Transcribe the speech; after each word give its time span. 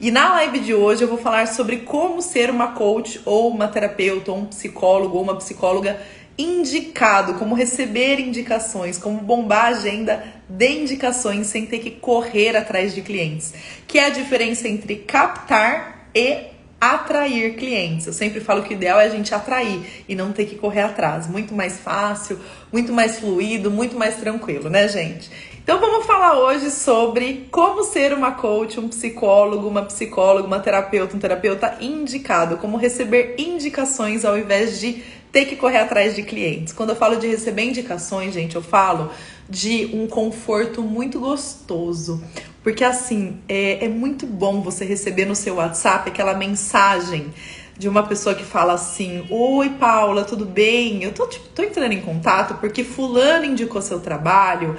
E 0.00 0.10
na 0.10 0.30
live 0.30 0.60
de 0.60 0.72
hoje 0.72 1.02
eu 1.02 1.08
vou 1.08 1.18
falar 1.18 1.46
sobre 1.46 1.80
como 1.80 2.22
ser 2.22 2.48
uma 2.48 2.68
coach 2.68 3.20
ou 3.26 3.50
uma 3.50 3.68
terapeuta 3.68 4.32
ou 4.32 4.38
um 4.38 4.46
psicólogo 4.46 5.18
ou 5.18 5.22
uma 5.22 5.36
psicóloga 5.36 6.00
indicado, 6.38 7.34
como 7.34 7.54
receber 7.54 8.18
indicações, 8.18 8.96
como 8.96 9.20
bombar 9.20 9.66
a 9.66 9.68
agenda 9.68 10.24
de 10.48 10.68
indicações 10.68 11.48
sem 11.48 11.66
ter 11.66 11.80
que 11.80 11.90
correr 11.90 12.56
atrás 12.56 12.94
de 12.94 13.02
clientes, 13.02 13.52
que 13.86 13.98
é 13.98 14.06
a 14.06 14.08
diferença 14.08 14.66
entre 14.66 14.96
captar 14.96 16.08
e 16.14 16.46
atrair 16.80 17.56
clientes. 17.56 18.06
Eu 18.06 18.14
sempre 18.14 18.40
falo 18.40 18.62
que 18.62 18.72
o 18.72 18.76
ideal 18.76 18.98
é 18.98 19.04
a 19.04 19.10
gente 19.10 19.34
atrair 19.34 19.82
e 20.08 20.14
não 20.14 20.32
ter 20.32 20.46
que 20.46 20.56
correr 20.56 20.80
atrás. 20.80 21.26
Muito 21.26 21.52
mais 21.52 21.78
fácil, 21.78 22.40
muito 22.72 22.90
mais 22.90 23.18
fluido, 23.18 23.70
muito 23.70 23.98
mais 23.98 24.16
tranquilo, 24.16 24.70
né, 24.70 24.88
gente? 24.88 25.30
Então 25.70 25.78
vamos 25.78 26.04
falar 26.04 26.36
hoje 26.36 26.68
sobre 26.68 27.46
como 27.48 27.84
ser 27.84 28.12
uma 28.12 28.32
coach, 28.32 28.80
um 28.80 28.88
psicólogo, 28.88 29.68
uma 29.68 29.82
psicóloga, 29.82 30.44
uma 30.44 30.58
terapeuta, 30.58 31.16
um 31.16 31.20
terapeuta 31.20 31.76
indicado, 31.80 32.56
como 32.56 32.76
receber 32.76 33.36
indicações 33.38 34.24
ao 34.24 34.36
invés 34.36 34.80
de 34.80 35.00
ter 35.30 35.44
que 35.44 35.54
correr 35.54 35.78
atrás 35.78 36.16
de 36.16 36.24
clientes. 36.24 36.72
Quando 36.72 36.90
eu 36.90 36.96
falo 36.96 37.14
de 37.14 37.28
receber 37.28 37.62
indicações, 37.62 38.34
gente, 38.34 38.56
eu 38.56 38.62
falo 38.62 39.12
de 39.48 39.88
um 39.94 40.08
conforto 40.08 40.82
muito 40.82 41.20
gostoso. 41.20 42.20
Porque 42.64 42.82
assim, 42.82 43.38
é, 43.48 43.84
é 43.84 43.88
muito 43.88 44.26
bom 44.26 44.62
você 44.62 44.84
receber 44.84 45.24
no 45.24 45.36
seu 45.36 45.54
WhatsApp 45.54 46.10
aquela 46.10 46.34
mensagem 46.34 47.32
de 47.80 47.88
uma 47.88 48.02
pessoa 48.02 48.34
que 48.34 48.44
fala 48.44 48.74
assim: 48.74 49.24
Oi, 49.30 49.70
Paula, 49.70 50.24
tudo 50.24 50.44
bem? 50.44 51.02
Eu 51.02 51.12
tô, 51.12 51.26
tipo, 51.26 51.48
tô 51.48 51.62
entrando 51.62 51.92
em 51.92 52.00
contato 52.02 52.56
porque 52.60 52.84
Fulano 52.84 53.46
indicou 53.46 53.80
seu 53.80 54.00
trabalho, 54.00 54.76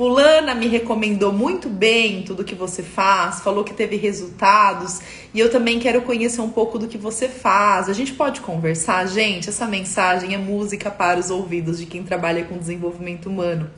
Fulana 0.00 0.54
me 0.54 0.66
recomendou 0.66 1.30
muito 1.30 1.68
bem 1.68 2.22
tudo 2.22 2.42
que 2.42 2.54
você 2.54 2.82
faz, 2.82 3.40
falou 3.40 3.62
que 3.62 3.74
teve 3.74 3.96
resultados 3.96 4.98
e 5.34 5.38
eu 5.38 5.50
também 5.50 5.78
quero 5.78 6.00
conhecer 6.00 6.40
um 6.40 6.48
pouco 6.48 6.78
do 6.78 6.88
que 6.88 6.96
você 6.96 7.28
faz. 7.28 7.86
A 7.86 7.92
gente 7.92 8.14
pode 8.14 8.40
conversar, 8.40 9.06
gente? 9.06 9.50
Essa 9.50 9.66
mensagem 9.66 10.32
é 10.32 10.38
música 10.38 10.90
para 10.90 11.20
os 11.20 11.28
ouvidos 11.28 11.78
de 11.78 11.84
quem 11.84 12.02
trabalha 12.02 12.46
com 12.46 12.56
desenvolvimento 12.56 13.28
humano. 13.28 13.70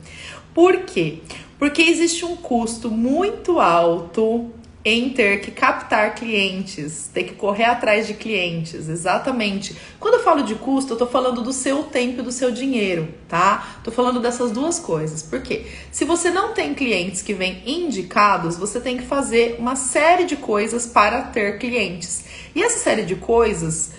Por 0.53 0.83
quê? 0.83 1.19
Porque 1.59 1.81
existe 1.81 2.23
um 2.23 2.37
custo 2.37 2.89
muito 2.89 3.59
alto 3.59 4.49
em 4.85 5.09
ter 5.11 5.39
que 5.39 5.49
captar 5.49 6.13
clientes, 6.13 7.09
ter 7.13 7.23
que 7.23 7.35
correr 7.35 7.63
atrás 7.63 8.05
de 8.05 8.13
clientes, 8.13 8.89
exatamente. 8.89 9.75
Quando 9.97 10.15
eu 10.15 10.23
falo 10.23 10.43
de 10.43 10.55
custo, 10.55 10.93
eu 10.93 10.97
tô 10.97 11.07
falando 11.07 11.41
do 11.41 11.53
seu 11.53 11.83
tempo 11.83 12.19
e 12.19 12.23
do 12.23 12.31
seu 12.31 12.51
dinheiro, 12.51 13.07
tá? 13.29 13.79
Tô 13.81 13.91
falando 13.91 14.19
dessas 14.19 14.51
duas 14.51 14.79
coisas. 14.79 15.23
Por 15.23 15.41
quê? 15.41 15.65
Se 15.89 16.03
você 16.03 16.29
não 16.29 16.53
tem 16.53 16.73
clientes 16.73 17.21
que 17.21 17.33
vêm 17.33 17.63
indicados, 17.65 18.57
você 18.57 18.81
tem 18.81 18.97
que 18.97 19.03
fazer 19.03 19.55
uma 19.57 19.77
série 19.77 20.25
de 20.25 20.35
coisas 20.35 20.85
para 20.85 21.21
ter 21.21 21.59
clientes. 21.59 22.25
E 22.53 22.61
essa 22.61 22.79
série 22.79 23.03
de 23.03 23.15
coisas, 23.15 23.91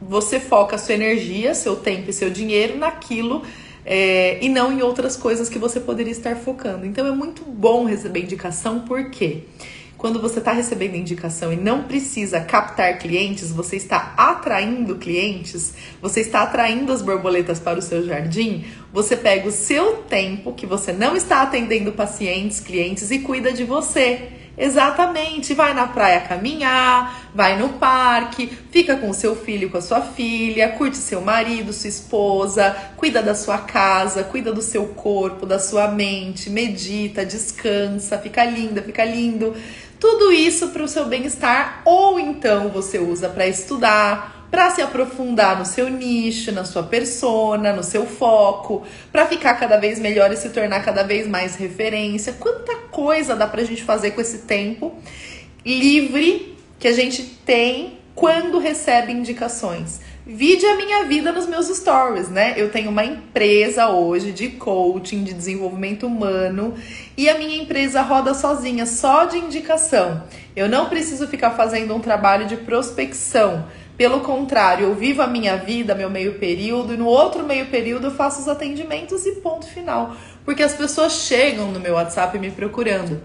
você 0.00 0.40
foca 0.40 0.78
sua 0.78 0.94
energia, 0.94 1.54
seu 1.54 1.76
tempo 1.76 2.08
e 2.08 2.12
seu 2.12 2.30
dinheiro 2.30 2.78
naquilo 2.78 3.42
é, 3.86 4.44
e 4.44 4.48
não 4.48 4.72
em 4.72 4.82
outras 4.82 5.16
coisas 5.16 5.48
que 5.48 5.58
você 5.58 5.78
poderia 5.78 6.10
estar 6.10 6.36
focando. 6.36 6.84
Então 6.84 7.06
é 7.06 7.12
muito 7.12 7.42
bom 7.44 7.84
receber 7.84 8.22
indicação, 8.22 8.80
por 8.80 9.10
quê? 9.10 9.44
Quando 9.98 10.20
você 10.20 10.40
está 10.40 10.52
recebendo 10.52 10.94
indicação 10.94 11.50
e 11.50 11.56
não 11.56 11.84
precisa 11.84 12.38
captar 12.40 12.98
clientes, 12.98 13.50
você 13.50 13.76
está 13.76 14.12
atraindo 14.16 14.96
clientes, 14.96 15.72
você 16.02 16.20
está 16.20 16.42
atraindo 16.42 16.92
as 16.92 17.00
borboletas 17.00 17.58
para 17.58 17.78
o 17.78 17.82
seu 17.82 18.04
jardim, 18.04 18.64
você 18.92 19.16
pega 19.16 19.48
o 19.48 19.52
seu 19.52 20.02
tempo 20.02 20.52
que 20.52 20.66
você 20.66 20.92
não 20.92 21.16
está 21.16 21.40
atendendo 21.42 21.92
pacientes, 21.92 22.60
clientes 22.60 23.10
e 23.10 23.20
cuida 23.20 23.52
de 23.52 23.64
você. 23.64 24.28
Exatamente, 24.58 25.52
vai 25.52 25.74
na 25.74 25.86
praia 25.86 26.20
caminhar, 26.22 27.28
vai 27.34 27.58
no 27.58 27.70
parque, 27.74 28.46
fica 28.70 28.96
com 28.96 29.12
seu 29.12 29.36
filho, 29.36 29.68
com 29.68 29.76
a 29.76 29.82
sua 29.82 30.00
filha, 30.00 30.70
curte 30.70 30.96
seu 30.96 31.20
marido, 31.20 31.74
sua 31.74 31.90
esposa, 31.90 32.74
cuida 32.96 33.22
da 33.22 33.34
sua 33.34 33.58
casa, 33.58 34.24
cuida 34.24 34.52
do 34.54 34.62
seu 34.62 34.86
corpo, 34.86 35.44
da 35.44 35.58
sua 35.58 35.88
mente, 35.88 36.48
medita, 36.48 37.24
descansa, 37.24 38.16
fica 38.16 38.44
linda, 38.44 38.80
fica 38.80 39.04
lindo. 39.04 39.54
Tudo 40.00 40.32
isso 40.32 40.68
para 40.68 40.82
o 40.82 40.88
seu 40.88 41.04
bem-estar, 41.06 41.82
ou 41.84 42.18
então 42.18 42.68
você 42.68 42.98
usa 42.98 43.28
para 43.28 43.46
estudar, 43.46 44.35
para 44.50 44.70
se 44.70 44.82
aprofundar 44.82 45.58
no 45.58 45.64
seu 45.64 45.88
nicho, 45.88 46.52
na 46.52 46.64
sua 46.64 46.82
persona, 46.82 47.72
no 47.72 47.82
seu 47.82 48.06
foco, 48.06 48.84
para 49.12 49.26
ficar 49.26 49.54
cada 49.54 49.76
vez 49.76 49.98
melhor 49.98 50.32
e 50.32 50.36
se 50.36 50.50
tornar 50.50 50.84
cada 50.84 51.02
vez 51.02 51.26
mais 51.26 51.56
referência. 51.56 52.32
Quanta 52.34 52.76
coisa 52.90 53.34
dá 53.34 53.46
para 53.46 53.62
a 53.62 53.64
gente 53.64 53.82
fazer 53.82 54.12
com 54.12 54.20
esse 54.20 54.38
tempo 54.38 54.94
livre 55.64 56.56
que 56.78 56.88
a 56.88 56.92
gente 56.92 57.22
tem 57.44 57.98
quando 58.14 58.58
recebe 58.58 59.12
indicações. 59.12 60.00
Vide 60.28 60.66
a 60.66 60.74
minha 60.74 61.04
vida 61.04 61.30
nos 61.30 61.46
meus 61.46 61.68
stories, 61.68 62.28
né? 62.28 62.54
Eu 62.56 62.68
tenho 62.70 62.90
uma 62.90 63.04
empresa 63.04 63.90
hoje 63.90 64.32
de 64.32 64.48
coaching, 64.48 65.22
de 65.22 65.32
desenvolvimento 65.32 66.04
humano, 66.04 66.74
e 67.16 67.28
a 67.28 67.38
minha 67.38 67.62
empresa 67.62 68.02
roda 68.02 68.34
sozinha, 68.34 68.86
só 68.86 69.26
de 69.26 69.38
indicação. 69.38 70.24
Eu 70.56 70.68
não 70.68 70.88
preciso 70.88 71.28
ficar 71.28 71.52
fazendo 71.52 71.94
um 71.94 72.00
trabalho 72.00 72.46
de 72.46 72.56
prospecção. 72.56 73.66
Pelo 73.96 74.20
contrário, 74.20 74.86
eu 74.86 74.94
vivo 74.94 75.22
a 75.22 75.26
minha 75.26 75.56
vida, 75.56 75.94
meu 75.94 76.10
meio 76.10 76.38
período, 76.38 76.92
e 76.92 76.96
no 76.96 77.06
outro 77.06 77.42
meio 77.42 77.66
período 77.66 78.08
eu 78.08 78.10
faço 78.10 78.40
os 78.40 78.48
atendimentos 78.48 79.24
e 79.24 79.32
ponto 79.36 79.66
final. 79.66 80.14
Porque 80.44 80.62
as 80.62 80.74
pessoas 80.74 81.12
chegam 81.12 81.70
no 81.70 81.80
meu 81.80 81.94
WhatsApp 81.94 82.38
me 82.38 82.50
procurando. 82.50 83.22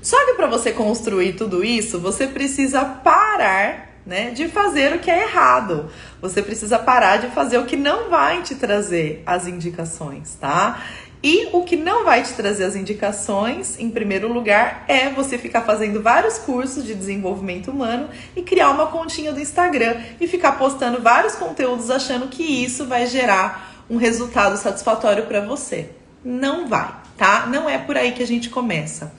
Só 0.00 0.24
que 0.24 0.34
para 0.34 0.46
você 0.46 0.70
construir 0.70 1.32
tudo 1.32 1.64
isso, 1.64 1.98
você 1.98 2.28
precisa 2.28 2.84
parar 2.84 3.96
né, 4.06 4.30
de 4.30 4.46
fazer 4.46 4.94
o 4.94 5.00
que 5.00 5.10
é 5.10 5.24
errado. 5.24 5.90
Você 6.22 6.40
precisa 6.40 6.78
parar 6.78 7.16
de 7.16 7.26
fazer 7.34 7.58
o 7.58 7.66
que 7.66 7.76
não 7.76 8.08
vai 8.08 8.40
te 8.42 8.54
trazer 8.54 9.20
as 9.26 9.48
indicações, 9.48 10.36
tá? 10.40 10.80
E 11.22 11.48
o 11.52 11.62
que 11.62 11.76
não 11.76 12.04
vai 12.04 12.22
te 12.22 12.34
trazer 12.34 12.64
as 12.64 12.76
indicações, 12.76 13.78
em 13.78 13.90
primeiro 13.90 14.32
lugar, 14.32 14.84
é 14.86 15.08
você 15.08 15.38
ficar 15.38 15.62
fazendo 15.62 16.02
vários 16.02 16.38
cursos 16.38 16.84
de 16.84 16.94
desenvolvimento 16.94 17.70
humano 17.70 18.08
e 18.34 18.42
criar 18.42 18.70
uma 18.70 18.86
continha 18.86 19.32
do 19.32 19.40
Instagram 19.40 19.96
e 20.20 20.26
ficar 20.26 20.52
postando 20.52 21.00
vários 21.00 21.34
conteúdos 21.34 21.90
achando 21.90 22.28
que 22.28 22.42
isso 22.42 22.86
vai 22.86 23.06
gerar 23.06 23.84
um 23.88 23.96
resultado 23.96 24.56
satisfatório 24.56 25.26
para 25.26 25.40
você. 25.40 25.90
Não 26.24 26.68
vai, 26.68 26.92
tá? 27.16 27.46
Não 27.46 27.68
é 27.68 27.78
por 27.78 27.96
aí 27.96 28.12
que 28.12 28.22
a 28.22 28.26
gente 28.26 28.50
começa. 28.50 29.12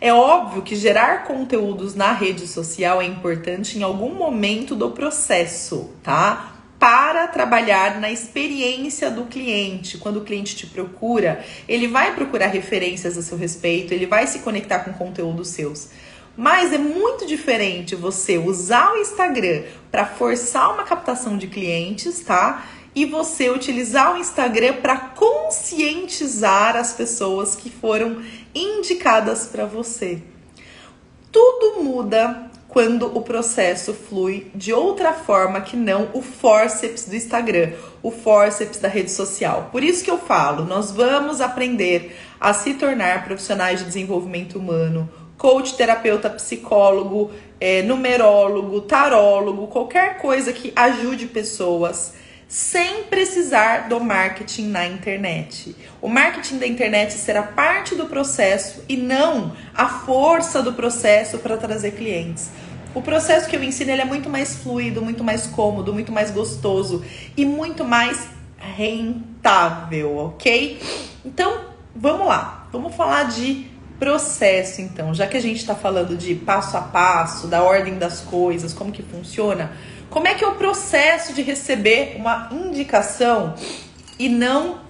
É 0.00 0.12
óbvio 0.12 0.62
que 0.62 0.74
gerar 0.74 1.24
conteúdos 1.24 1.94
na 1.94 2.12
rede 2.12 2.48
social 2.48 3.00
é 3.00 3.04
importante 3.04 3.78
em 3.78 3.84
algum 3.84 4.12
momento 4.12 4.74
do 4.74 4.90
processo, 4.90 5.90
tá? 6.02 6.51
Para 6.82 7.28
trabalhar 7.28 8.00
na 8.00 8.10
experiência 8.10 9.08
do 9.08 9.26
cliente. 9.26 9.98
Quando 9.98 10.16
o 10.16 10.24
cliente 10.24 10.56
te 10.56 10.66
procura, 10.66 11.44
ele 11.68 11.86
vai 11.86 12.12
procurar 12.12 12.48
referências 12.48 13.16
a 13.16 13.22
seu 13.22 13.38
respeito, 13.38 13.94
ele 13.94 14.04
vai 14.04 14.26
se 14.26 14.40
conectar 14.40 14.80
com 14.80 14.92
conteúdos 14.92 15.46
seus. 15.46 15.90
Mas 16.36 16.72
é 16.72 16.78
muito 16.78 17.24
diferente 17.24 17.94
você 17.94 18.36
usar 18.36 18.94
o 18.94 18.96
Instagram 18.96 19.62
para 19.92 20.04
forçar 20.04 20.74
uma 20.74 20.82
captação 20.82 21.38
de 21.38 21.46
clientes, 21.46 22.18
tá? 22.18 22.66
E 22.96 23.06
você 23.06 23.48
utilizar 23.48 24.16
o 24.16 24.18
Instagram 24.18 24.72
para 24.82 24.96
conscientizar 24.96 26.74
as 26.74 26.94
pessoas 26.94 27.54
que 27.54 27.70
foram 27.70 28.20
indicadas 28.52 29.46
para 29.46 29.66
você. 29.66 30.20
Tudo 31.30 31.84
muda 31.84 32.50
quando 32.72 33.14
o 33.14 33.20
processo 33.20 33.92
flui 33.92 34.50
de 34.54 34.72
outra 34.72 35.12
forma 35.12 35.60
que 35.60 35.76
não 35.76 36.08
o 36.14 36.22
forceps 36.22 37.04
do 37.04 37.14
Instagram, 37.14 37.72
o 38.02 38.10
forceps 38.10 38.78
da 38.78 38.88
rede 38.88 39.10
social. 39.10 39.68
Por 39.70 39.84
isso 39.84 40.02
que 40.02 40.10
eu 40.10 40.16
falo, 40.16 40.64
nós 40.64 40.90
vamos 40.90 41.42
aprender 41.42 42.16
a 42.40 42.54
se 42.54 42.72
tornar 42.72 43.26
profissionais 43.26 43.80
de 43.80 43.84
desenvolvimento 43.84 44.58
humano, 44.58 45.06
coach, 45.36 45.76
terapeuta, 45.76 46.30
psicólogo, 46.30 47.30
é, 47.60 47.82
numerólogo, 47.82 48.80
tarólogo, 48.80 49.66
qualquer 49.66 50.16
coisa 50.16 50.50
que 50.50 50.72
ajude 50.74 51.26
pessoas 51.26 52.14
sem 52.52 53.04
precisar 53.04 53.88
do 53.88 53.98
marketing 53.98 54.66
na 54.66 54.86
internet. 54.86 55.74
O 56.02 56.08
marketing 56.08 56.58
da 56.58 56.66
internet 56.66 57.14
será 57.14 57.42
parte 57.42 57.94
do 57.94 58.04
processo 58.04 58.84
e 58.86 58.94
não 58.94 59.56
a 59.74 59.88
força 59.88 60.62
do 60.62 60.74
processo 60.74 61.38
para 61.38 61.56
trazer 61.56 61.92
clientes. 61.92 62.50
O 62.94 63.00
processo 63.00 63.48
que 63.48 63.56
eu 63.56 63.64
ensino 63.64 63.92
é 63.92 64.04
muito 64.04 64.28
mais 64.28 64.54
fluido, 64.56 65.00
muito 65.00 65.24
mais 65.24 65.46
cômodo, 65.46 65.94
muito 65.94 66.12
mais 66.12 66.30
gostoso 66.30 67.02
e 67.34 67.46
muito 67.46 67.86
mais 67.86 68.26
rentável, 68.58 70.18
ok? 70.18 70.78
Então, 71.24 71.58
vamos 71.96 72.26
lá. 72.26 72.68
Vamos 72.70 72.94
falar 72.94 73.30
de 73.30 73.66
processo, 73.98 74.82
então. 74.82 75.14
Já 75.14 75.26
que 75.26 75.38
a 75.38 75.40
gente 75.40 75.56
está 75.56 75.74
falando 75.74 76.18
de 76.18 76.34
passo 76.34 76.76
a 76.76 76.82
passo, 76.82 77.46
da 77.46 77.62
ordem 77.62 77.96
das 77.96 78.20
coisas, 78.20 78.74
como 78.74 78.92
que 78.92 79.02
funciona, 79.02 79.72
como 80.12 80.28
é 80.28 80.34
que 80.34 80.44
é 80.44 80.46
o 80.46 80.56
processo 80.56 81.32
de 81.32 81.40
receber 81.40 82.16
uma 82.16 82.50
indicação 82.52 83.54
e 84.18 84.28
não 84.28 84.80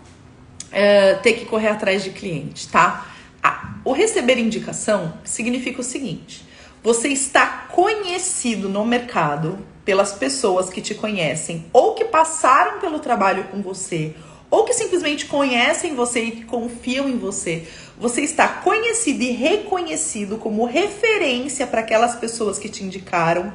é, 0.73 1.15
ter 1.15 1.35
que 1.35 1.45
correr 1.47 1.69
atrás 1.69 2.03
de 2.03 2.11
cliente, 2.11 2.69
tá? 2.69 3.07
Ah, 3.41 3.77
o 3.85 3.93
receber 3.93 4.37
indicação 4.39 5.15
significa 5.23 5.81
o 5.81 5.85
seguinte: 5.85 6.45
você 6.83 7.09
está 7.09 7.69
conhecido 7.71 8.69
no 8.69 8.85
mercado 8.85 9.65
pelas 9.85 10.13
pessoas 10.13 10.69
que 10.69 10.81
te 10.81 10.95
conhecem 10.95 11.67
ou 11.73 11.95
que 11.95 12.05
passaram 12.05 12.81
pelo 12.81 12.99
trabalho 12.99 13.45
com 13.45 13.63
você 13.63 14.17
ou 14.51 14.65
que 14.65 14.75
simplesmente 14.75 15.27
conhecem 15.27 15.95
você 15.95 16.25
e 16.25 16.31
que 16.33 16.45
confiam 16.45 17.09
em 17.09 17.17
você. 17.17 17.67
Você 17.97 18.21
está 18.21 18.49
conhecido 18.49 19.23
e 19.23 19.31
reconhecido 19.31 20.37
como 20.37 20.67
referência 20.67 21.67
para 21.67 21.81
aquelas 21.81 22.17
pessoas 22.17 22.59
que 22.59 22.69
te 22.69 22.85
indicaram 22.85 23.53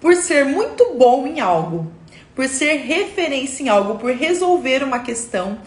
por 0.00 0.16
ser 0.16 0.46
muito 0.46 0.94
bom 0.94 1.26
em 1.26 1.40
algo, 1.40 1.92
por 2.34 2.48
ser 2.48 2.76
referência 2.76 3.62
em 3.62 3.68
algo, 3.68 3.98
por 3.98 4.12
resolver 4.12 4.82
uma 4.82 5.00
questão 5.00 5.58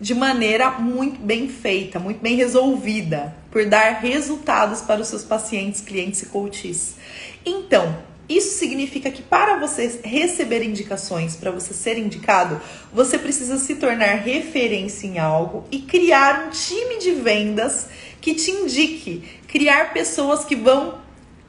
de 0.00 0.14
maneira 0.14 0.70
muito 0.72 1.20
bem 1.20 1.48
feita, 1.48 2.00
muito 2.00 2.20
bem 2.20 2.34
resolvida, 2.34 3.36
por 3.50 3.66
dar 3.66 4.00
resultados 4.00 4.80
para 4.80 5.00
os 5.00 5.08
seus 5.08 5.22
pacientes, 5.22 5.80
clientes 5.80 6.22
e 6.22 6.26
coaches. 6.26 6.96
Então, 7.44 7.96
isso 8.28 8.58
significa 8.58 9.10
que 9.10 9.22
para 9.22 9.58
você 9.58 10.00
receber 10.02 10.64
indicações, 10.64 11.36
para 11.36 11.50
você 11.50 11.74
ser 11.74 11.98
indicado, 11.98 12.60
você 12.92 13.18
precisa 13.18 13.58
se 13.58 13.74
tornar 13.74 14.14
referência 14.14 15.06
em 15.06 15.18
algo 15.18 15.64
e 15.70 15.80
criar 15.80 16.46
um 16.46 16.50
time 16.50 16.98
de 16.98 17.12
vendas 17.12 17.88
que 18.20 18.34
te 18.34 18.50
indique, 18.50 19.22
criar 19.46 19.92
pessoas 19.92 20.44
que 20.44 20.56
vão 20.56 20.98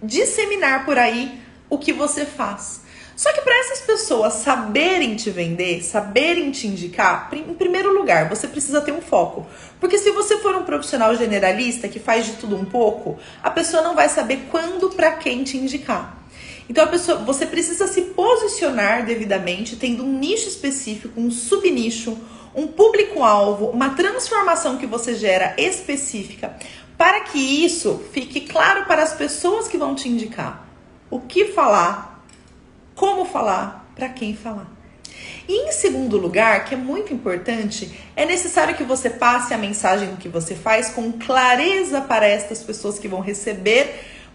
disseminar 0.02 0.86
por 0.86 0.98
aí 0.98 1.43
o 1.74 1.78
que 1.78 1.92
você 1.92 2.26
faz. 2.26 2.82
Só 3.16 3.32
que 3.32 3.42
para 3.42 3.58
essas 3.60 3.82
pessoas 3.82 4.34
saberem 4.34 5.16
te 5.16 5.30
vender, 5.30 5.84
saberem 5.84 6.52
te 6.52 6.68
indicar, 6.68 7.30
em 7.32 7.54
primeiro 7.54 7.94
lugar, 7.94 8.28
você 8.28 8.48
precisa 8.48 8.82
ter 8.82 8.92
um 8.92 9.02
foco. 9.02 9.46
Porque 9.80 9.98
se 9.98 10.12
você 10.12 10.38
for 10.38 10.56
um 10.56 10.64
profissional 10.64 11.16
generalista 11.16 11.88
que 11.88 12.00
faz 12.00 12.26
de 12.26 12.34
tudo 12.34 12.56
um 12.56 12.66
pouco, 12.66 13.18
a 13.42 13.52
pessoa 13.52 13.84
não 13.84 13.96
vai 13.96 14.10
saber 14.10 14.48
quando 14.50 14.90
para 14.90 15.12
quem 15.14 15.44
te 15.44 15.58
indicar. 15.58 16.24
Então 16.70 16.84
a 16.84 16.88
pessoa, 16.88 17.20
você 17.20 17.46
precisa 17.46 17.88
se 17.88 18.02
posicionar 18.02 19.06
devidamente, 19.06 19.76
tendo 19.76 20.04
um 20.04 20.18
nicho 20.18 20.48
específico, 20.48 21.20
um 21.20 21.30
subnicho, 21.30 22.18
um 22.56 22.68
público-alvo, 22.68 23.68
uma 23.68 23.92
transformação 23.92 24.78
que 24.78 24.86
você 24.86 25.16
gera 25.16 25.54
específica, 25.58 26.56
para 26.98 27.22
que 27.22 27.38
isso 27.38 28.02
fique 28.12 28.42
claro 28.42 28.86
para 28.86 29.04
as 29.04 29.14
pessoas 29.14 29.68
que 29.68 29.78
vão 29.78 29.94
te 29.94 30.08
indicar. 30.08 30.63
O 31.14 31.20
que 31.20 31.46
falar, 31.46 32.26
como 32.96 33.24
falar, 33.24 33.88
para 33.94 34.10
quem 34.10 34.36
falar. 34.36 34.66
E 35.48 35.70
em 35.70 35.72
segundo 35.72 36.18
lugar, 36.18 36.66
que 36.66 36.74
é 36.74 36.78
muito 36.78 37.14
importante, 37.14 38.00
é 38.16 38.26
necessário 38.26 38.74
que 38.76 38.84
você 38.84 39.12
passe 39.12 39.54
a 39.54 39.58
mensagem 39.60 40.16
que 40.16 40.28
você 40.28 40.56
faz 40.56 40.90
com 40.90 41.12
clareza 41.12 42.02
para 42.02 42.26
estas 42.26 42.64
pessoas 42.64 42.98
que 42.98 43.08
vão 43.08 43.20
receber 43.20 43.94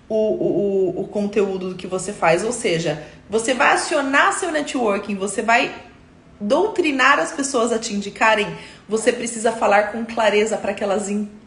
o, 0.09 0.15
o, 0.15 1.01
o 1.01 1.09
conteúdo 1.09 1.75
que 1.75 1.89
você 1.89 2.13
faz. 2.13 2.45
Ou 2.45 2.53
seja, 2.53 3.03
você 3.29 3.55
vai 3.55 3.73
acionar 3.73 4.33
seu 4.35 4.53
networking, 4.53 5.17
você 5.17 5.43
vai 5.43 5.75
doutrinar 6.41 7.19
as 7.19 7.33
pessoas 7.33 7.73
a 7.73 7.81
te 7.81 7.93
indicarem, 7.93 8.57
você 8.89 9.13
precisa 9.13 9.51
falar 9.51 9.91
com 9.91 10.05
clareza 10.05 10.57
para 10.57 10.73
que 10.73 10.85
elas 10.85 11.11
entendam 11.11 11.38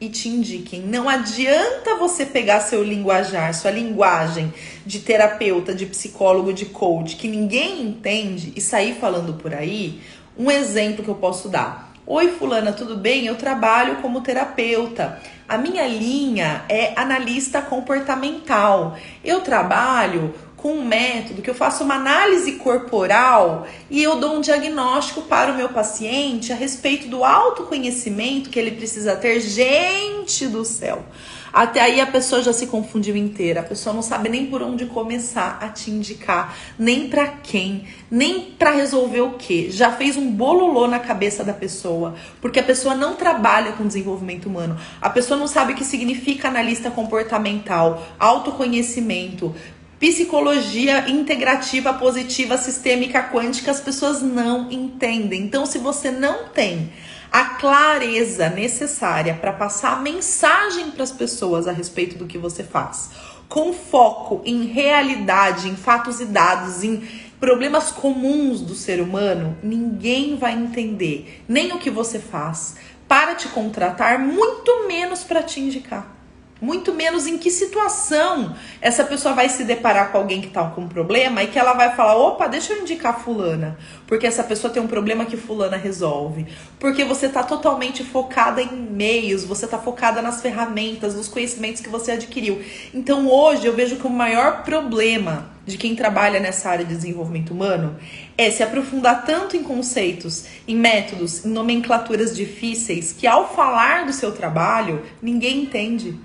e 0.00 0.08
te 0.08 0.28
indiquem. 0.28 0.80
Não 0.82 1.08
adianta 1.08 1.96
você 1.96 2.24
pegar 2.24 2.60
seu 2.60 2.82
linguajar, 2.82 3.54
sua 3.54 3.70
linguagem 3.70 4.52
de 4.86 5.00
terapeuta, 5.00 5.74
de 5.74 5.86
psicólogo, 5.86 6.52
de 6.52 6.66
coach, 6.66 7.16
que 7.16 7.28
ninguém 7.28 7.82
entende 7.82 8.52
e 8.56 8.60
sair 8.60 8.94
falando 8.94 9.34
por 9.34 9.52
aí. 9.52 10.00
Um 10.38 10.50
exemplo 10.50 11.04
que 11.04 11.10
eu 11.10 11.16
posso 11.16 11.48
dar. 11.48 11.92
Oi, 12.06 12.28
Fulana, 12.28 12.72
tudo 12.72 12.96
bem? 12.96 13.26
Eu 13.26 13.36
trabalho 13.36 13.96
como 13.96 14.22
terapeuta. 14.22 15.20
A 15.48 15.58
minha 15.58 15.86
linha 15.86 16.64
é 16.68 16.92
analista 16.96 17.60
comportamental. 17.60 18.96
Eu 19.24 19.42
trabalho 19.42 20.34
com 20.60 20.74
um 20.74 20.84
método 20.84 21.40
que 21.42 21.48
eu 21.48 21.54
faço 21.54 21.82
uma 21.82 21.94
análise 21.94 22.52
corporal 22.52 23.66
e 23.90 24.02
eu 24.02 24.16
dou 24.16 24.36
um 24.36 24.40
diagnóstico 24.40 25.22
para 25.22 25.52
o 25.52 25.56
meu 25.56 25.70
paciente 25.70 26.52
a 26.52 26.56
respeito 26.56 27.08
do 27.08 27.24
autoconhecimento 27.24 28.50
que 28.50 28.58
ele 28.58 28.72
precisa 28.72 29.16
ter. 29.16 29.40
Gente 29.40 30.46
do 30.46 30.64
céu! 30.64 31.04
Até 31.52 31.80
aí 31.80 32.00
a 32.00 32.06
pessoa 32.06 32.42
já 32.42 32.52
se 32.52 32.68
confundiu 32.68 33.16
inteira. 33.16 33.60
A 33.60 33.64
pessoa 33.64 33.92
não 33.92 34.02
sabe 34.02 34.28
nem 34.28 34.46
por 34.46 34.62
onde 34.62 34.86
começar 34.86 35.58
a 35.60 35.68
te 35.68 35.90
indicar, 35.90 36.56
nem 36.78 37.08
para 37.08 37.26
quem, 37.26 37.86
nem 38.10 38.52
para 38.52 38.70
resolver 38.70 39.20
o 39.22 39.32
que. 39.32 39.70
Já 39.70 39.90
fez 39.90 40.16
um 40.16 40.30
bololô 40.30 40.86
na 40.86 41.00
cabeça 41.00 41.42
da 41.42 41.52
pessoa, 41.52 42.14
porque 42.40 42.60
a 42.60 42.62
pessoa 42.62 42.94
não 42.94 43.14
trabalha 43.16 43.72
com 43.72 43.86
desenvolvimento 43.86 44.46
humano. 44.46 44.78
A 45.00 45.10
pessoa 45.10 45.38
não 45.38 45.48
sabe 45.48 45.72
o 45.72 45.76
que 45.76 45.84
significa 45.84 46.48
analista 46.48 46.90
comportamental, 46.90 48.06
autoconhecimento, 48.18 49.54
Psicologia 50.00 51.10
integrativa, 51.10 51.92
positiva, 51.92 52.56
sistêmica, 52.56 53.22
quântica, 53.22 53.70
as 53.70 53.82
pessoas 53.82 54.22
não 54.22 54.72
entendem. 54.72 55.42
Então, 55.42 55.66
se 55.66 55.76
você 55.76 56.10
não 56.10 56.48
tem 56.48 56.90
a 57.30 57.44
clareza 57.44 58.48
necessária 58.48 59.34
para 59.34 59.52
passar 59.52 59.92
a 59.92 60.00
mensagem 60.00 60.90
para 60.90 61.02
as 61.02 61.12
pessoas 61.12 61.68
a 61.68 61.72
respeito 61.72 62.16
do 62.16 62.24
que 62.24 62.38
você 62.38 62.64
faz, 62.64 63.10
com 63.46 63.74
foco 63.74 64.40
em 64.42 64.64
realidade, 64.64 65.68
em 65.68 65.76
fatos 65.76 66.18
e 66.18 66.24
dados, 66.24 66.82
em 66.82 67.06
problemas 67.38 67.92
comuns 67.92 68.62
do 68.62 68.74
ser 68.74 69.02
humano, 69.02 69.54
ninguém 69.62 70.34
vai 70.34 70.54
entender 70.54 71.44
nem 71.46 71.72
o 71.72 71.78
que 71.78 71.90
você 71.90 72.18
faz 72.18 72.76
para 73.06 73.34
te 73.34 73.48
contratar, 73.48 74.18
muito 74.18 74.88
menos 74.88 75.22
para 75.22 75.42
te 75.42 75.60
indicar 75.60 76.19
muito 76.60 76.92
menos 76.92 77.26
em 77.26 77.38
que 77.38 77.50
situação 77.50 78.54
essa 78.80 79.04
pessoa 79.04 79.34
vai 79.34 79.48
se 79.48 79.64
deparar 79.64 80.12
com 80.12 80.18
alguém 80.18 80.40
que 80.40 80.48
está 80.48 80.64
com 80.64 80.82
um 80.82 80.88
problema 80.88 81.42
e 81.42 81.46
que 81.46 81.58
ela 81.58 81.72
vai 81.72 81.94
falar: 81.94 82.16
opa, 82.16 82.46
deixa 82.46 82.72
eu 82.72 82.80
indicar 82.80 83.20
Fulana, 83.20 83.78
porque 84.06 84.26
essa 84.26 84.44
pessoa 84.44 84.72
tem 84.72 84.82
um 84.82 84.86
problema 84.86 85.24
que 85.24 85.36
Fulana 85.36 85.76
resolve. 85.76 86.46
Porque 86.78 87.04
você 87.04 87.26
está 87.26 87.42
totalmente 87.42 88.04
focada 88.04 88.60
em 88.60 88.76
meios, 88.76 89.44
você 89.44 89.64
está 89.64 89.78
focada 89.78 90.20
nas 90.20 90.40
ferramentas, 90.40 91.14
nos 91.14 91.28
conhecimentos 91.28 91.80
que 91.80 91.88
você 91.88 92.12
adquiriu. 92.12 92.62
Então 92.92 93.28
hoje 93.28 93.66
eu 93.66 93.74
vejo 93.74 93.96
que 93.96 94.06
o 94.06 94.10
maior 94.10 94.62
problema 94.62 95.50
de 95.66 95.78
quem 95.78 95.94
trabalha 95.94 96.40
nessa 96.40 96.68
área 96.68 96.84
de 96.84 96.94
desenvolvimento 96.94 97.50
humano 97.52 97.96
é 98.36 98.50
se 98.50 98.62
aprofundar 98.62 99.24
tanto 99.24 99.56
em 99.56 99.62
conceitos, 99.62 100.46
em 100.66 100.74
métodos, 100.74 101.44
em 101.44 101.50
nomenclaturas 101.50 102.34
difíceis, 102.34 103.12
que 103.12 103.26
ao 103.26 103.54
falar 103.54 104.06
do 104.06 104.12
seu 104.12 104.32
trabalho, 104.32 105.02
ninguém 105.22 105.62
entende. 105.62 106.18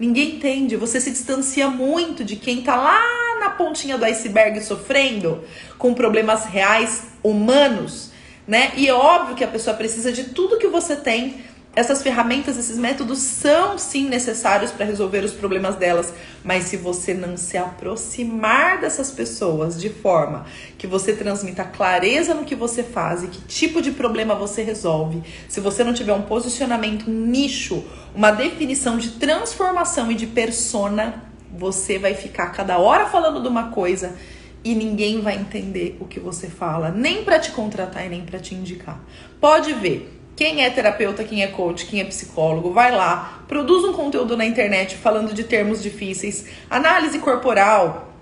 Ninguém 0.00 0.36
entende, 0.36 0.76
você 0.76 0.98
se 0.98 1.10
distancia 1.10 1.68
muito 1.68 2.24
de 2.24 2.34
quem 2.34 2.60
está 2.60 2.74
lá 2.74 2.98
na 3.38 3.50
pontinha 3.50 3.98
do 3.98 4.04
iceberg 4.06 4.58
sofrendo 4.62 5.44
com 5.76 5.92
problemas 5.92 6.46
reais 6.46 7.02
humanos, 7.22 8.10
né? 8.48 8.72
E 8.78 8.88
é 8.88 8.94
óbvio 8.94 9.36
que 9.36 9.44
a 9.44 9.48
pessoa 9.48 9.76
precisa 9.76 10.10
de 10.10 10.24
tudo 10.24 10.56
que 10.56 10.68
você 10.68 10.96
tem 10.96 11.44
essas 11.74 12.02
ferramentas, 12.02 12.58
esses 12.58 12.76
métodos 12.76 13.18
são 13.18 13.78
sim 13.78 14.08
necessários 14.08 14.72
para 14.72 14.84
resolver 14.84 15.22
os 15.22 15.32
problemas 15.32 15.76
delas, 15.76 16.12
mas 16.42 16.64
se 16.64 16.76
você 16.76 17.14
não 17.14 17.36
se 17.36 17.56
aproximar 17.56 18.80
dessas 18.80 19.12
pessoas 19.12 19.80
de 19.80 19.88
forma 19.88 20.46
que 20.76 20.88
você 20.88 21.12
transmita 21.12 21.62
clareza 21.62 22.34
no 22.34 22.44
que 22.44 22.56
você 22.56 22.82
faz 22.82 23.22
e 23.22 23.28
que 23.28 23.40
tipo 23.42 23.80
de 23.80 23.92
problema 23.92 24.34
você 24.34 24.62
resolve, 24.64 25.22
se 25.48 25.60
você 25.60 25.84
não 25.84 25.94
tiver 25.94 26.12
um 26.12 26.22
posicionamento, 26.22 27.08
um 27.08 27.26
nicho, 27.26 27.84
uma 28.16 28.32
definição 28.32 28.98
de 28.98 29.10
transformação 29.10 30.10
e 30.10 30.16
de 30.16 30.26
persona, 30.26 31.22
você 31.56 32.00
vai 32.00 32.14
ficar 32.14 32.48
cada 32.48 32.78
hora 32.78 33.06
falando 33.06 33.40
de 33.40 33.46
uma 33.46 33.70
coisa 33.70 34.16
e 34.64 34.74
ninguém 34.74 35.20
vai 35.20 35.36
entender 35.36 35.96
o 36.00 36.04
que 36.04 36.18
você 36.18 36.48
fala, 36.48 36.90
nem 36.90 37.24
para 37.24 37.38
te 37.38 37.52
contratar 37.52 38.04
e 38.04 38.08
nem 38.08 38.22
para 38.22 38.40
te 38.40 38.56
indicar. 38.56 39.00
Pode 39.40 39.72
ver. 39.72 40.19
Quem 40.40 40.64
é 40.64 40.70
terapeuta, 40.70 41.22
quem 41.22 41.42
é 41.42 41.48
coach, 41.48 41.84
quem 41.84 42.00
é 42.00 42.04
psicólogo, 42.04 42.72
vai 42.72 42.90
lá, 42.90 43.42
produz 43.46 43.84
um 43.84 43.92
conteúdo 43.92 44.38
na 44.38 44.46
internet 44.46 44.96
falando 44.96 45.34
de 45.34 45.44
termos 45.44 45.82
difíceis, 45.82 46.46
análise 46.70 47.18
corporal, 47.18 48.14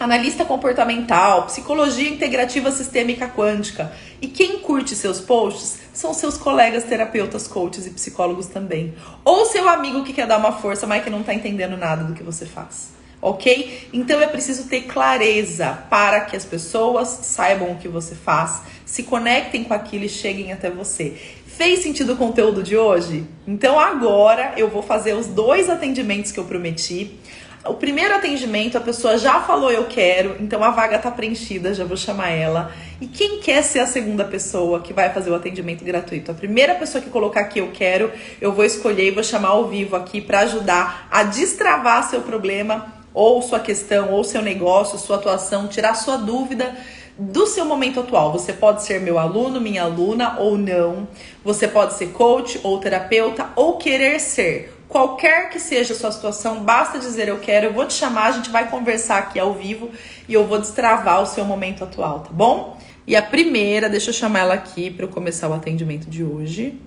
analista 0.00 0.44
comportamental, 0.44 1.46
psicologia 1.46 2.10
integrativa 2.10 2.72
sistêmica 2.72 3.28
quântica. 3.28 3.92
E 4.20 4.26
quem 4.26 4.58
curte 4.58 4.96
seus 4.96 5.20
posts 5.20 5.78
são 5.92 6.12
seus 6.12 6.36
colegas 6.36 6.82
terapeutas, 6.82 7.46
coaches 7.46 7.86
e 7.86 7.90
psicólogos 7.90 8.48
também. 8.48 8.92
Ou 9.24 9.46
seu 9.46 9.68
amigo 9.68 10.02
que 10.02 10.12
quer 10.12 10.26
dar 10.26 10.38
uma 10.38 10.50
força, 10.50 10.88
mas 10.88 11.04
que 11.04 11.10
não 11.10 11.20
está 11.20 11.32
entendendo 11.32 11.76
nada 11.76 12.02
do 12.02 12.14
que 12.14 12.24
você 12.24 12.46
faz. 12.46 12.98
Ok? 13.22 13.88
Então 13.92 14.18
é 14.18 14.26
preciso 14.26 14.64
ter 14.64 14.82
clareza 14.82 15.84
para 15.90 16.22
que 16.22 16.34
as 16.34 16.44
pessoas 16.44 17.06
saibam 17.22 17.72
o 17.72 17.76
que 17.76 17.86
você 17.86 18.14
faz, 18.14 18.62
se 18.86 19.02
conectem 19.02 19.62
com 19.62 19.74
aquilo 19.74 20.04
e 20.04 20.08
cheguem 20.08 20.52
até 20.52 20.70
você. 20.70 21.16
Fez 21.56 21.80
sentido 21.80 22.14
o 22.14 22.16
conteúdo 22.16 22.62
de 22.62 22.76
hoje? 22.76 23.26
Então 23.46 23.78
agora 23.78 24.54
eu 24.56 24.68
vou 24.68 24.82
fazer 24.82 25.14
os 25.14 25.26
dois 25.26 25.68
atendimentos 25.68 26.32
que 26.32 26.40
eu 26.40 26.44
prometi. 26.44 27.18
O 27.66 27.74
primeiro 27.74 28.14
atendimento, 28.14 28.78
a 28.78 28.80
pessoa 28.80 29.18
já 29.18 29.40
falou 29.42 29.70
eu 29.70 29.84
quero, 29.84 30.36
então 30.40 30.64
a 30.64 30.70
vaga 30.70 30.98
tá 30.98 31.10
preenchida, 31.10 31.74
já 31.74 31.84
vou 31.84 31.96
chamar 31.96 32.30
ela. 32.30 32.72
E 32.98 33.06
quem 33.06 33.40
quer 33.40 33.62
ser 33.62 33.80
a 33.80 33.86
segunda 33.86 34.24
pessoa 34.24 34.80
que 34.80 34.94
vai 34.94 35.12
fazer 35.12 35.30
o 35.30 35.34
atendimento 35.34 35.84
gratuito? 35.84 36.30
A 36.30 36.34
primeira 36.34 36.74
pessoa 36.74 37.02
que 37.02 37.10
colocar 37.10 37.44
que 37.44 37.60
eu 37.60 37.70
quero, 37.70 38.10
eu 38.40 38.52
vou 38.52 38.64
escolher 38.64 39.08
e 39.08 39.10
vou 39.10 39.22
chamar 39.22 39.48
ao 39.48 39.68
vivo 39.68 39.94
aqui 39.94 40.22
para 40.22 40.40
ajudar 40.40 41.08
a 41.10 41.24
destravar 41.24 42.08
seu 42.08 42.22
problema 42.22 42.94
ou 43.12 43.42
sua 43.42 43.60
questão, 43.60 44.10
ou 44.12 44.24
seu 44.24 44.40
negócio, 44.40 44.98
sua 44.98 45.16
atuação, 45.16 45.68
tirar 45.68 45.94
sua 45.94 46.16
dúvida 46.16 46.74
do 47.18 47.46
seu 47.46 47.64
momento 47.64 48.00
atual. 48.00 48.32
Você 48.32 48.52
pode 48.52 48.82
ser 48.82 49.00
meu 49.00 49.18
aluno, 49.18 49.60
minha 49.60 49.82
aluna 49.82 50.38
ou 50.38 50.56
não. 50.56 51.08
Você 51.44 51.68
pode 51.68 51.94
ser 51.94 52.12
coach 52.12 52.60
ou 52.62 52.78
terapeuta 52.78 53.50
ou 53.56 53.76
querer 53.76 54.18
ser. 54.20 54.74
Qualquer 54.88 55.50
que 55.50 55.60
seja 55.60 55.92
a 55.92 55.96
sua 55.96 56.10
situação, 56.10 56.64
basta 56.64 56.98
dizer 56.98 57.28
eu 57.28 57.38
quero, 57.38 57.66
eu 57.66 57.72
vou 57.72 57.86
te 57.86 57.92
chamar, 57.92 58.26
a 58.26 58.32
gente 58.32 58.50
vai 58.50 58.68
conversar 58.68 59.18
aqui 59.18 59.38
ao 59.38 59.54
vivo 59.54 59.88
e 60.28 60.34
eu 60.34 60.44
vou 60.44 60.58
destravar 60.58 61.22
o 61.22 61.26
seu 61.26 61.44
momento 61.44 61.84
atual, 61.84 62.20
tá 62.20 62.30
bom? 62.32 62.76
E 63.06 63.14
a 63.14 63.22
primeira, 63.22 63.88
deixa 63.88 64.10
eu 64.10 64.14
chamar 64.14 64.40
ela 64.40 64.54
aqui 64.54 64.90
para 64.90 65.04
eu 65.04 65.08
começar 65.08 65.48
o 65.48 65.52
atendimento 65.52 66.10
de 66.10 66.24
hoje. 66.24 66.80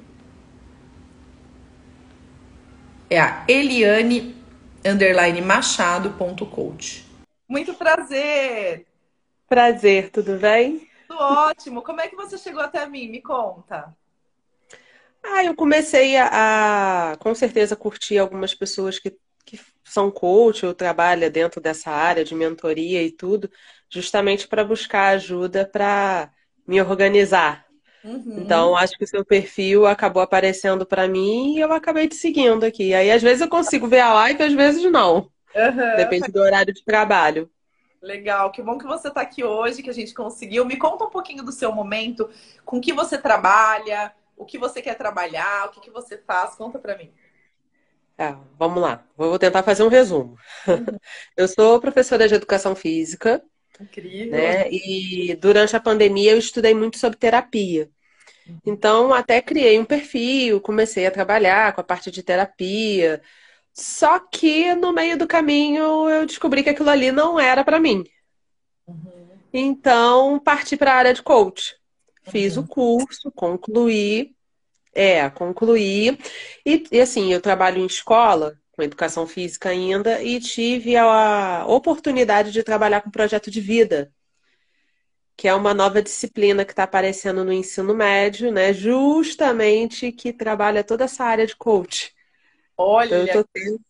É 3.10 3.20
a 3.20 3.44
Eliane 3.48 4.36
underline 4.86 5.42
machado.coach. 5.42 7.06
Muito 7.48 7.74
prazer! 7.74 8.93
Prazer, 9.54 10.10
tudo 10.10 10.40
bem? 10.40 10.88
Tudo 11.08 11.20
ótimo. 11.20 11.84
Como 11.84 12.02
é 12.02 12.08
que 12.08 12.16
você 12.16 12.40
chegou 12.40 12.60
até 12.60 12.88
mim? 12.88 13.08
Me 13.08 13.22
conta. 13.22 13.96
Ah, 15.24 15.46
eu 15.46 15.56
comecei 15.56 16.18
a, 16.18 17.12
a 17.12 17.18
com 17.18 17.36
certeza 17.36 17.76
curtir 17.76 18.18
algumas 18.18 18.56
pessoas 18.56 18.98
que, 18.98 19.16
que 19.46 19.60
são 19.84 20.10
coach 20.10 20.66
ou 20.66 20.74
trabalham 20.74 21.30
dentro 21.30 21.62
dessa 21.62 21.92
área 21.92 22.26
de 22.26 22.34
mentoria 22.34 23.04
e 23.04 23.12
tudo, 23.12 23.48
justamente 23.92 24.48
para 24.48 24.64
buscar 24.64 25.10
ajuda 25.10 25.70
para 25.72 26.32
me 26.68 26.82
organizar. 26.82 27.64
Uhum. 28.04 28.34
Então, 28.36 28.76
acho 28.76 28.98
que 28.98 29.04
o 29.04 29.08
seu 29.08 29.24
perfil 29.24 29.86
acabou 29.86 30.24
aparecendo 30.24 30.84
para 30.84 31.08
mim 31.08 31.58
e 31.58 31.60
eu 31.60 31.72
acabei 31.72 32.08
te 32.08 32.16
seguindo 32.16 32.64
aqui. 32.64 32.92
Aí, 32.96 33.12
às 33.12 33.22
vezes, 33.22 33.42
eu 33.42 33.50
consigo 33.50 33.86
ver 33.86 34.00
a 34.00 34.14
live, 34.16 34.42
às 34.42 34.54
vezes 34.54 34.92
não. 34.92 35.30
Uhum. 35.56 35.96
Depende 35.96 36.32
do 36.32 36.40
horário 36.40 36.74
de 36.74 36.84
trabalho. 36.84 37.48
Legal, 38.04 38.52
que 38.52 38.62
bom 38.62 38.78
que 38.78 38.86
você 38.86 39.08
está 39.08 39.22
aqui 39.22 39.46
hoje, 39.46 39.82
que 39.82 39.90
a 39.90 39.94
gente 39.94 40.14
conseguiu. 40.14 40.66
Me 40.66 40.76
conta 40.76 41.06
um 41.06 41.10
pouquinho 41.10 41.42
do 41.42 41.54
seu 41.54 41.72
momento, 41.72 42.30
com 42.66 42.82
que 42.82 42.92
você 42.92 43.18
trabalha, 43.18 44.14
o 44.36 44.44
que 44.44 44.58
você 44.58 44.82
quer 44.82 44.96
trabalhar, 44.96 45.68
o 45.68 45.72
que, 45.72 45.80
que 45.80 45.90
você 45.90 46.18
faz. 46.18 46.54
Conta 46.56 46.78
para 46.78 46.98
mim. 46.98 47.10
É, 48.18 48.36
vamos 48.60 48.84
lá, 48.84 49.06
vou 49.16 49.40
tentar 49.40 49.64
fazer 49.64 49.84
um 49.84 49.88
resumo. 49.88 50.38
Uhum. 50.68 51.00
Eu 51.38 51.48
sou 51.48 51.80
professora 51.80 52.28
de 52.28 52.36
educação 52.36 52.76
física. 52.76 53.42
Incrível. 53.80 54.32
Né? 54.34 54.70
E 54.70 55.36
durante 55.40 55.74
a 55.74 55.80
pandemia 55.80 56.32
eu 56.34 56.38
estudei 56.38 56.76
muito 56.76 57.00
sobre 57.00 57.18
terapia. 57.18 57.90
Uhum. 58.46 58.60
Então, 58.66 59.14
até 59.14 59.42
criei 59.42 59.80
um 59.80 59.86
perfil, 59.86 60.60
comecei 60.62 61.08
a 61.08 61.12
trabalhar 61.12 61.74
com 61.74 61.82
a 61.82 61.84
parte 61.84 62.12
de 62.12 62.22
terapia, 62.22 63.22
só 63.74 64.20
que 64.20 64.76
no 64.76 64.94
meio 64.94 65.18
do 65.18 65.28
caminho 65.28 66.08
eu 66.08 66.26
descobri 66.28 66.64
que 66.64 66.70
aquilo 66.70 66.90
ali 66.90 67.12
não 67.12 67.40
era 67.40 67.64
para 67.64 67.80
mim. 67.80 68.04
Uhum. 68.88 69.30
Então 69.52 70.40
parti 70.40 70.78
para 70.78 70.94
a 70.94 70.98
área 70.98 71.14
de 71.14 71.24
coach. 71.24 71.76
Fiz 72.30 72.56
uhum. 72.56 72.64
o 72.64 72.68
curso, 72.68 73.32
concluí. 73.32 74.36
É, 74.94 75.28
concluí. 75.32 76.18
E, 76.64 76.84
e 76.92 77.02
assim, 77.02 77.34
eu 77.34 77.42
trabalho 77.42 77.80
em 77.82 77.86
escola, 77.88 78.60
com 78.72 78.84
educação 78.84 79.26
física 79.26 79.70
ainda, 79.70 80.22
e 80.22 80.40
tive 80.40 80.96
a 80.96 81.66
oportunidade 81.68 82.52
de 82.52 82.64
trabalhar 82.64 83.02
com 83.02 83.10
projeto 83.10 83.50
de 83.50 83.60
vida, 83.60 84.14
que 85.36 85.48
é 85.48 85.54
uma 85.54 85.74
nova 85.74 86.02
disciplina 86.02 86.64
que 86.64 86.74
está 86.74 86.84
aparecendo 86.84 87.44
no 87.44 87.52
ensino 87.52 87.96
médio, 87.96 88.52
né? 88.52 88.72
Justamente 88.72 90.12
que 90.12 90.32
trabalha 90.32 90.84
toda 90.84 91.06
essa 91.06 91.24
área 91.24 91.48
de 91.48 91.56
coach. 91.56 92.13
Olha, 92.78 93.24
então, 93.24 93.42
eu 93.42 93.46
tendo... 93.54 93.82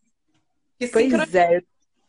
que 0.80 0.88
pois 0.88 1.36
é. 1.36 1.62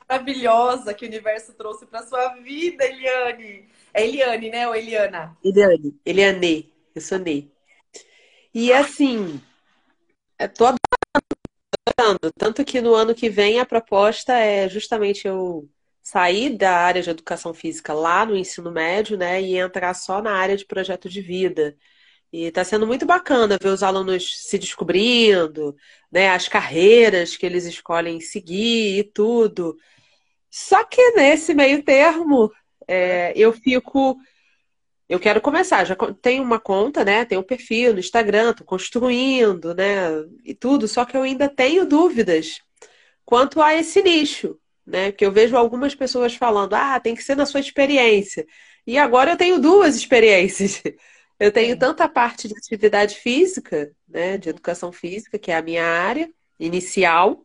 maravilhosa 0.08 0.92
que 0.94 1.04
o 1.04 1.08
universo 1.08 1.52
trouxe 1.54 1.86
para 1.86 2.06
sua 2.06 2.34
vida, 2.36 2.84
Eliane. 2.84 3.68
É 3.92 4.06
Eliane, 4.06 4.50
né, 4.50 4.68
ou 4.68 4.74
Eliana? 4.74 5.36
Eliane, 5.42 6.00
Eliane, 6.04 6.72
eu 6.94 7.00
sou 7.00 7.18
Ney. 7.18 7.52
E 8.52 8.72
assim, 8.72 9.40
tô 10.56 10.66
adorando, 10.66 12.32
tanto 12.36 12.64
que 12.64 12.80
no 12.80 12.94
ano 12.94 13.14
que 13.14 13.28
vem 13.28 13.58
a 13.58 13.66
proposta 13.66 14.32
é 14.32 14.68
justamente 14.68 15.26
eu 15.26 15.68
sair 16.02 16.56
da 16.56 16.76
área 16.76 17.02
de 17.02 17.10
educação 17.10 17.54
física 17.54 17.94
lá 17.94 18.26
no 18.26 18.36
ensino 18.36 18.70
médio, 18.70 19.16
né, 19.16 19.40
e 19.40 19.56
entrar 19.56 19.94
só 19.94 20.20
na 20.20 20.32
área 20.32 20.56
de 20.56 20.66
projeto 20.66 21.08
de 21.08 21.20
vida. 21.20 21.76
E 22.34 22.46
está 22.46 22.64
sendo 22.64 22.84
muito 22.84 23.06
bacana 23.06 23.56
ver 23.62 23.68
os 23.68 23.84
alunos 23.84 24.48
se 24.48 24.58
descobrindo, 24.58 25.76
né, 26.10 26.30
as 26.30 26.48
carreiras 26.48 27.36
que 27.36 27.46
eles 27.46 27.64
escolhem 27.64 28.20
seguir 28.20 28.98
e 28.98 29.04
tudo. 29.04 29.76
Só 30.50 30.82
que 30.82 31.12
nesse 31.12 31.54
meio 31.54 31.84
termo, 31.84 32.50
é, 32.88 33.32
eu 33.36 33.52
fico. 33.52 34.16
Eu 35.08 35.20
quero 35.20 35.40
começar, 35.40 35.84
já 35.84 35.96
tenho 36.20 36.42
uma 36.42 36.58
conta, 36.58 37.04
né? 37.04 37.24
Tenho 37.24 37.40
um 37.40 37.44
perfil 37.44 37.92
no 37.92 38.00
Instagram, 38.00 38.50
estou 38.50 38.66
construindo, 38.66 39.72
né? 39.72 40.08
E 40.44 40.54
tudo, 40.54 40.88
só 40.88 41.04
que 41.04 41.16
eu 41.16 41.22
ainda 41.22 41.48
tenho 41.48 41.86
dúvidas 41.86 42.60
quanto 43.24 43.62
a 43.62 43.76
esse 43.76 44.02
nicho, 44.02 44.58
né? 44.84 45.12
Porque 45.12 45.24
eu 45.24 45.30
vejo 45.30 45.56
algumas 45.56 45.94
pessoas 45.94 46.34
falando, 46.34 46.74
ah, 46.74 46.98
tem 46.98 47.14
que 47.14 47.22
ser 47.22 47.36
na 47.36 47.46
sua 47.46 47.60
experiência. 47.60 48.44
E 48.84 48.98
agora 48.98 49.32
eu 49.32 49.36
tenho 49.36 49.60
duas 49.60 49.94
experiências. 49.94 50.82
Eu 51.44 51.52
tenho 51.52 51.78
tanto 51.78 52.02
a 52.02 52.08
parte 52.08 52.48
de 52.48 52.56
atividade 52.56 53.16
física, 53.16 53.92
né, 54.08 54.38
de 54.38 54.48
educação 54.48 54.90
física, 54.90 55.38
que 55.38 55.50
é 55.50 55.56
a 55.56 55.60
minha 55.60 55.84
área 55.84 56.32
inicial, 56.58 57.44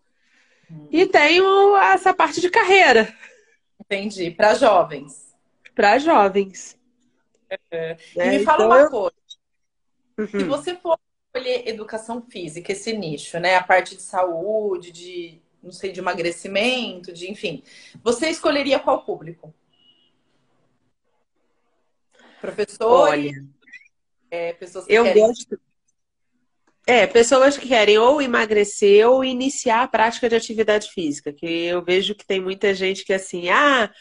hum. 0.72 0.88
e 0.90 1.06
tenho 1.06 1.76
essa 1.76 2.14
parte 2.14 2.40
de 2.40 2.50
carreira. 2.50 3.14
Entendi. 3.78 4.32
Para 4.32 4.54
jovens. 4.54 5.36
Para 5.76 6.00
jovens. 6.00 6.80
É. 7.70 7.98
Né? 8.16 8.36
E 8.36 8.40
me 8.40 8.46
fala 8.46 8.64
então, 8.64 8.80
uma 8.80 8.90
coisa. 8.90 9.16
Uhum. 10.18 10.28
Se 10.28 10.44
você 10.46 10.76
for 10.78 10.98
escolher 11.26 11.68
educação 11.68 12.22
física, 12.22 12.72
esse 12.72 12.94
nicho, 12.94 13.38
né, 13.38 13.56
a 13.56 13.64
parte 13.64 13.98
de 13.98 14.02
saúde, 14.02 14.94
de 14.94 15.42
não 15.62 15.74
sei, 15.74 15.92
de 15.92 16.00
emagrecimento, 16.00 17.12
de 17.12 17.30
enfim, 17.30 17.62
você 18.02 18.30
escolheria 18.30 18.80
qual 18.80 19.04
público? 19.04 19.54
Professor? 22.40 23.10
Olha, 23.10 23.34
é, 24.32 24.54
pessoas 24.54 24.86
que 24.86 24.94
eu 24.94 25.04
querem... 25.04 25.24
gosto. 25.24 25.60
É, 26.88 27.06
pessoas 27.06 27.56
que 27.56 27.68
querem 27.68 28.00
ou 28.00 28.22
emagrecer 28.22 29.08
ou 29.08 29.24
iniciar 29.24 29.84
a 29.84 29.88
prática 29.88 30.28
de 30.28 30.36
atividade 30.36 30.90
física. 30.92 31.32
Que 31.32 31.66
eu 31.66 31.84
vejo 31.84 32.16
que 32.16 32.26
tem 32.26 32.42
muita 32.42 32.74
gente 32.74 33.06
que 33.06 33.14
assim, 33.14 33.50
ah, 33.50 33.92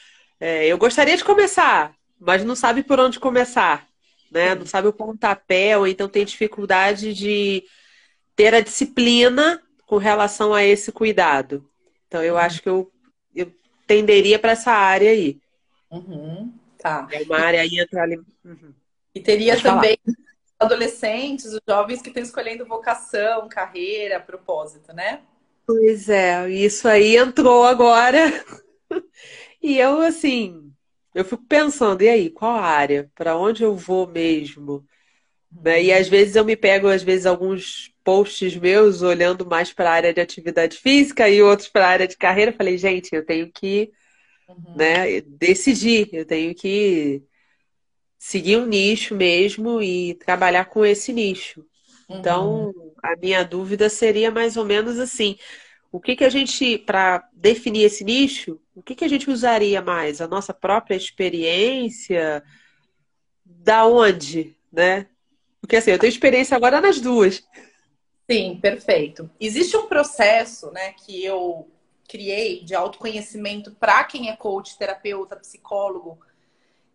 é, 0.40 0.66
eu 0.66 0.78
gostaria 0.78 1.16
de 1.16 1.25
começar, 1.25 1.94
mas 2.18 2.44
não 2.44 2.56
sabe 2.56 2.82
por 2.82 2.99
onde 2.99 3.20
começar, 3.20 3.87
né? 4.30 4.54
Não 4.54 4.64
sabe 4.64 4.88
o 4.88 4.92
pontapé, 4.92 5.76
ou 5.76 5.87
então 5.87 6.08
tem 6.08 6.25
dificuldade 6.25 7.12
de 7.12 7.62
ter 8.35 8.54
a 8.54 8.61
disciplina 8.61 9.62
com 9.85 9.97
relação 9.97 10.54
a 10.54 10.64
esse 10.64 10.92
cuidado. 10.92 11.68
Então 12.06 12.23
eu 12.23 12.35
uhum. 12.35 12.40
acho 12.40 12.62
que 12.62 12.68
eu, 12.68 12.90
eu 13.35 13.52
tenderia 13.87 14.38
para 14.38 14.52
essa 14.52 14.70
área 14.70 15.11
aí. 15.11 15.38
Uhum. 15.90 16.52
Tá. 16.78 17.06
É 17.11 17.23
uma 17.23 17.38
área 17.38 17.61
aí 17.61 17.78
entra 17.78 18.02
ali. 18.02 18.16
Uhum. 18.44 18.73
E 19.18 19.20
teria 19.20 19.54
Pode 19.54 19.64
também 19.64 19.98
falar. 20.04 20.16
adolescentes, 20.60 21.46
os 21.46 21.60
jovens 21.68 22.00
que 22.00 22.08
estão 22.08 22.22
escolhendo 22.22 22.64
vocação, 22.64 23.48
carreira, 23.48 24.20
propósito, 24.20 24.92
né? 24.92 25.22
Pois 25.66 26.08
é, 26.08 26.48
isso 26.48 26.87
aí 26.87 27.16
entrou 27.16 27.64
agora. 27.64 28.32
e 29.60 29.76
eu, 29.76 30.00
assim, 30.00 30.72
eu 31.12 31.25
fico 31.25 31.44
pensando, 31.48 32.02
e 32.02 32.08
aí, 32.08 32.30
qual 32.30 32.56
área? 32.56 33.10
Para 33.12 33.37
onde 33.37 33.64
eu 33.64 33.75
vou 33.75 34.06
mesmo? 34.06 34.87
Né? 35.50 35.82
E 35.82 35.92
às 35.92 36.08
vezes 36.08 36.37
eu 36.37 36.44
me 36.44 36.54
pego, 36.56 36.87
às 36.87 37.02
vezes, 37.02 37.26
alguns 37.26 37.92
posts 38.04 38.56
meus 38.56 39.02
olhando 39.02 39.44
mais 39.44 39.72
para 39.72 39.90
a 39.90 39.94
área 39.94 40.14
de 40.14 40.20
atividade 40.20 40.78
física 40.78 41.28
e 41.28 41.42
outros 41.42 41.68
para 41.68 41.87
a 41.87 41.90
área 41.90 42.06
de 42.06 42.16
carreira. 42.16 42.52
Falei, 42.52 42.78
gente, 42.78 43.12
eu 43.12 43.26
tenho 43.26 43.50
que 43.50 43.90
uhum. 44.48 44.76
né, 44.76 45.20
decidir, 45.22 46.08
eu 46.12 46.25
tenho 46.25 46.54
que 46.54 47.25
seguir 48.18 48.56
um 48.56 48.66
nicho 48.66 49.14
mesmo 49.14 49.80
e 49.80 50.14
trabalhar 50.14 50.64
com 50.64 50.84
esse 50.84 51.12
nicho. 51.12 51.64
Então, 52.08 52.72
uhum. 52.75 52.92
a 53.02 53.14
minha 53.16 53.44
dúvida 53.44 53.88
seria 53.88 54.30
mais 54.30 54.56
ou 54.56 54.64
menos 54.64 54.98
assim: 54.98 55.37
o 55.92 56.00
que, 56.00 56.16
que 56.16 56.25
a 56.25 56.30
gente, 56.30 56.78
para 56.78 57.28
definir 57.32 57.84
esse 57.84 58.02
nicho, 58.02 58.60
o 58.75 58.82
que, 58.82 58.94
que 58.94 59.04
a 59.04 59.08
gente 59.08 59.30
usaria 59.30 59.80
mais? 59.80 60.20
A 60.20 60.26
nossa 60.26 60.52
própria 60.52 60.96
experiência? 60.96 62.42
Da 63.44 63.87
onde, 63.87 64.56
né? 64.72 65.06
Porque 65.60 65.76
assim, 65.76 65.90
eu 65.90 65.98
tenho 65.98 66.10
experiência 66.10 66.56
agora 66.56 66.80
nas 66.80 67.00
duas. 67.00 67.42
Sim, 68.30 68.58
perfeito. 68.60 69.30
Existe 69.40 69.76
um 69.76 69.87
processo, 69.87 70.70
né, 70.70 70.92
que 70.92 71.25
eu 71.25 71.66
criei 72.06 72.62
de 72.62 72.75
autoconhecimento 72.75 73.72
para 73.72 74.04
quem 74.04 74.30
é 74.30 74.37
coach, 74.37 74.76
terapeuta, 74.78 75.37
psicólogo, 75.37 76.18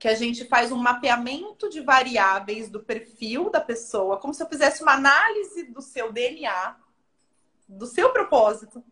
que 0.04 0.10
a 0.10 0.16
gente 0.16 0.44
faz 0.44 0.70
um 0.70 0.76
mapeamento 0.76 1.70
de 1.70 1.80
variáveis 1.80 2.70
do 2.70 2.82
perfil 2.82 3.50
da 3.50 3.62
pessoa, 3.62 4.18
como 4.18 4.34
se 4.34 4.44
eu 4.44 4.50
fizesse 4.50 4.84
uma 4.84 4.96
análise 4.96 5.64
do 5.72 5.82
seu 5.82 6.12
DNA, 6.12 6.76
do 7.70 7.86
seu 7.86 8.12
propósito, 8.12 8.84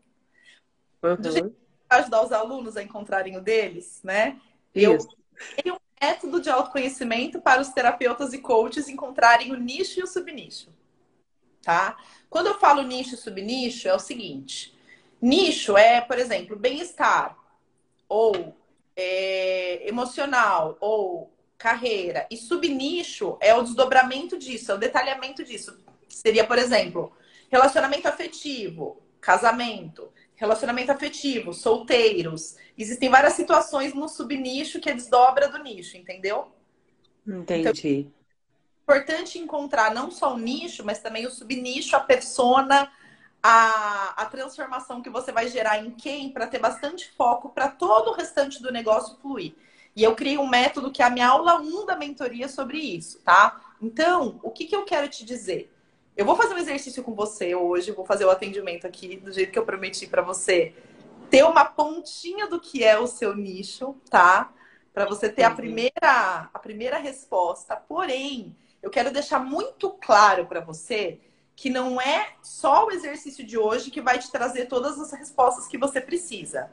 uhum. 1.04 1.18
do 1.18 1.30
jeito 1.30 1.54
ajudar 1.90 2.24
os 2.24 2.32
alunos 2.32 2.78
a 2.78 2.82
encontrarem 2.82 3.36
o 3.36 3.42
deles, 3.42 4.00
né? 4.02 4.40
Isso. 4.74 5.10
Eu 5.54 5.62
tenho 5.62 5.76
um 5.76 5.80
método 6.02 6.40
de 6.40 6.50
autoconhecimento 6.50 7.42
para 7.42 7.60
os 7.60 7.68
terapeutas 7.68 8.32
e 8.32 8.38
coaches 8.38 8.88
encontrarem 8.88 9.52
o 9.52 9.58
nicho 9.58 10.00
e 10.00 10.04
o 10.04 10.08
subnicho, 10.08 10.70
tá? 11.62 11.98
Quando 12.30 12.48
eu 12.48 12.58
falo 12.58 12.84
nicho 12.84 13.16
e 13.16 13.18
subnicho, 13.18 13.86
é 13.86 13.94
o 13.94 14.00
seguinte: 14.00 14.80
nicho 15.22 15.78
é, 15.78 16.00
por 16.00 16.18
exemplo, 16.18 16.56
bem-estar 16.56 17.38
ou 18.08 18.56
é, 18.96 19.88
emocional 19.88 20.78
ou 20.80 21.32
carreira. 21.58 22.28
E 22.30 22.38
subnicho 22.38 23.38
é 23.40 23.54
o 23.54 23.62
desdobramento 23.62 24.38
disso, 24.38 24.72
é 24.72 24.76
o 24.76 24.80
detalhamento 24.80 25.44
disso. 25.44 25.78
Seria, 26.10 26.46
por 26.46 26.58
exemplo, 26.58 27.12
relacionamento 27.50 28.08
afetivo, 28.08 29.02
casamento, 29.20 30.12
relacionamento 30.36 30.92
afetivo, 30.92 31.54
solteiros. 31.54 32.56
Existem 32.78 33.10
várias 33.10 33.34
situações 33.34 33.94
no 33.94 34.10
subnicho 34.10 34.80
que 34.80 34.90
é 34.90 34.94
desdobra 34.94 35.48
do 35.48 35.62
nicho, 35.62 35.98
entendeu? 35.98 36.52
Entendi. 37.28 37.60
Então, 37.60 38.92
é 38.92 39.00
importante 39.00 39.38
encontrar 39.38 39.94
não 39.94 40.10
só 40.10 40.34
o 40.34 40.38
nicho, 40.40 40.84
mas 40.84 41.00
também 41.00 41.28
o 41.28 41.32
subnicho, 41.32 41.96
a 41.96 42.00
persona, 42.00 42.92
a, 43.42 44.14
a 44.18 44.26
transformação 44.26 45.02
que 45.02 45.10
você 45.10 45.32
vai 45.32 45.48
gerar 45.48 45.80
em 45.80 45.92
quem 45.92 46.30
para 46.30 46.48
ter 46.48 46.60
bastante 46.60 47.12
foco 47.12 47.50
para 47.50 47.68
todo 47.68 48.12
o 48.12 48.14
restante 48.14 48.62
do 48.62 48.72
negócio 48.72 49.18
fluir. 49.22 49.54
E 49.96 50.04
eu 50.04 50.16
criei 50.16 50.38
um 50.38 50.48
método 50.48 50.92
que 50.92 51.02
é 51.02 51.06
a 51.06 51.10
minha 51.10 51.28
aula 51.28 51.60
1 51.60 51.86
da 51.86 51.96
mentoria 51.96 52.48
sobre 52.48 52.78
isso, 52.78 53.20
tá? 53.20 53.60
Então, 53.82 54.40
o 54.44 54.52
que, 54.52 54.66
que 54.66 54.76
eu 54.76 54.86
quero 54.86 55.08
te 55.10 55.26
dizer? 55.26 55.74
Eu 56.16 56.26
vou 56.26 56.36
fazer 56.36 56.54
um 56.54 56.60
exercício 56.60 57.04
com 57.04 57.14
você 57.14 57.56
hoje, 57.56 57.92
vou 57.92 58.06
fazer 58.06 58.26
o 58.26 58.30
atendimento 58.30 58.86
aqui 58.86 59.18
do 59.18 59.32
jeito 59.32 59.52
que 59.52 59.60
eu 59.60 59.66
prometi 59.66 60.08
para 60.08 60.22
você. 60.22 60.74
Ter 61.30 61.44
uma 61.44 61.66
pontinha 61.66 62.48
do 62.48 62.60
que 62.60 62.84
é 62.84 63.00
o 63.00 63.08
seu 63.08 63.36
nicho, 63.36 63.96
tá? 64.10 64.54
Para 64.94 65.06
você 65.06 65.30
ter 65.30 65.44
a 65.44 65.50
uhum. 65.50 65.56
primeira, 65.56 66.50
a 66.54 66.60
primeira 66.60 66.98
resposta. 66.98 67.76
Porém, 67.76 68.56
eu 68.84 68.90
quero 68.90 69.12
deixar 69.12 69.40
muito 69.40 69.90
claro 69.90 70.46
para 70.46 70.60
você 70.60 71.20
que 71.62 71.70
não 71.70 72.02
é 72.02 72.30
só 72.42 72.88
o 72.88 72.92
exercício 72.92 73.46
de 73.46 73.56
hoje 73.56 73.92
que 73.92 74.02
vai 74.02 74.18
te 74.18 74.32
trazer 74.32 74.66
todas 74.66 75.00
as 75.00 75.12
respostas 75.12 75.68
que 75.68 75.78
você 75.78 76.02
precisa, 76.02 76.72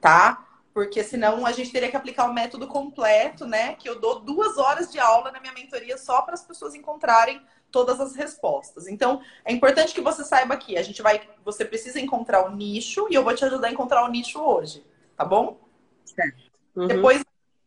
tá? 0.00 0.46
Porque 0.72 1.02
senão 1.02 1.44
a 1.44 1.50
gente 1.50 1.72
teria 1.72 1.90
que 1.90 1.96
aplicar 1.96 2.30
o 2.30 2.32
método 2.32 2.68
completo, 2.68 3.44
né? 3.46 3.74
Que 3.74 3.88
eu 3.88 3.98
dou 3.98 4.20
duas 4.20 4.58
horas 4.58 4.92
de 4.92 5.00
aula 5.00 5.32
na 5.32 5.40
minha 5.40 5.52
mentoria 5.52 5.98
só 5.98 6.22
para 6.22 6.34
as 6.34 6.44
pessoas 6.44 6.72
encontrarem 6.72 7.42
todas 7.68 7.98
as 7.98 8.14
respostas. 8.14 8.86
Então, 8.86 9.20
é 9.44 9.52
importante 9.52 9.92
que 9.92 10.00
você 10.00 10.22
saiba 10.22 10.54
aqui, 10.54 10.78
a 10.78 10.84
gente 10.84 11.02
vai, 11.02 11.28
você 11.44 11.64
precisa 11.64 11.98
encontrar 11.98 12.46
o 12.46 12.54
nicho 12.54 13.08
e 13.10 13.14
eu 13.16 13.24
vou 13.24 13.34
te 13.34 13.44
ajudar 13.44 13.66
a 13.66 13.72
encontrar 13.72 14.04
o 14.04 14.08
nicho 14.08 14.40
hoje, 14.40 14.86
tá 15.16 15.24
bom? 15.24 15.58
Certo. 16.04 16.44
Uhum. 16.76 16.86
Depois 16.86 17.24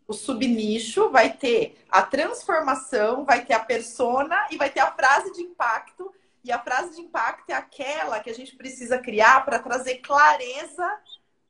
o 0.08 0.14
subnicho 0.14 1.10
vai 1.10 1.34
ter 1.34 1.84
a 1.90 2.02
transformação, 2.02 3.26
vai 3.26 3.44
ter 3.44 3.56
a 3.56 3.60
persona 3.60 4.48
e 4.50 4.56
vai 4.56 4.70
ter 4.70 4.80
a 4.80 4.94
frase 4.94 5.34
de 5.34 5.42
impacto 5.42 6.16
e 6.46 6.52
a 6.52 6.60
frase 6.60 6.96
de 6.96 7.02
impacto 7.02 7.50
é 7.50 7.54
aquela 7.54 8.20
que 8.20 8.30
a 8.30 8.34
gente 8.34 8.56
precisa 8.56 9.00
criar 9.00 9.44
para 9.44 9.60
trazer 9.60 9.96
clareza 9.96 10.88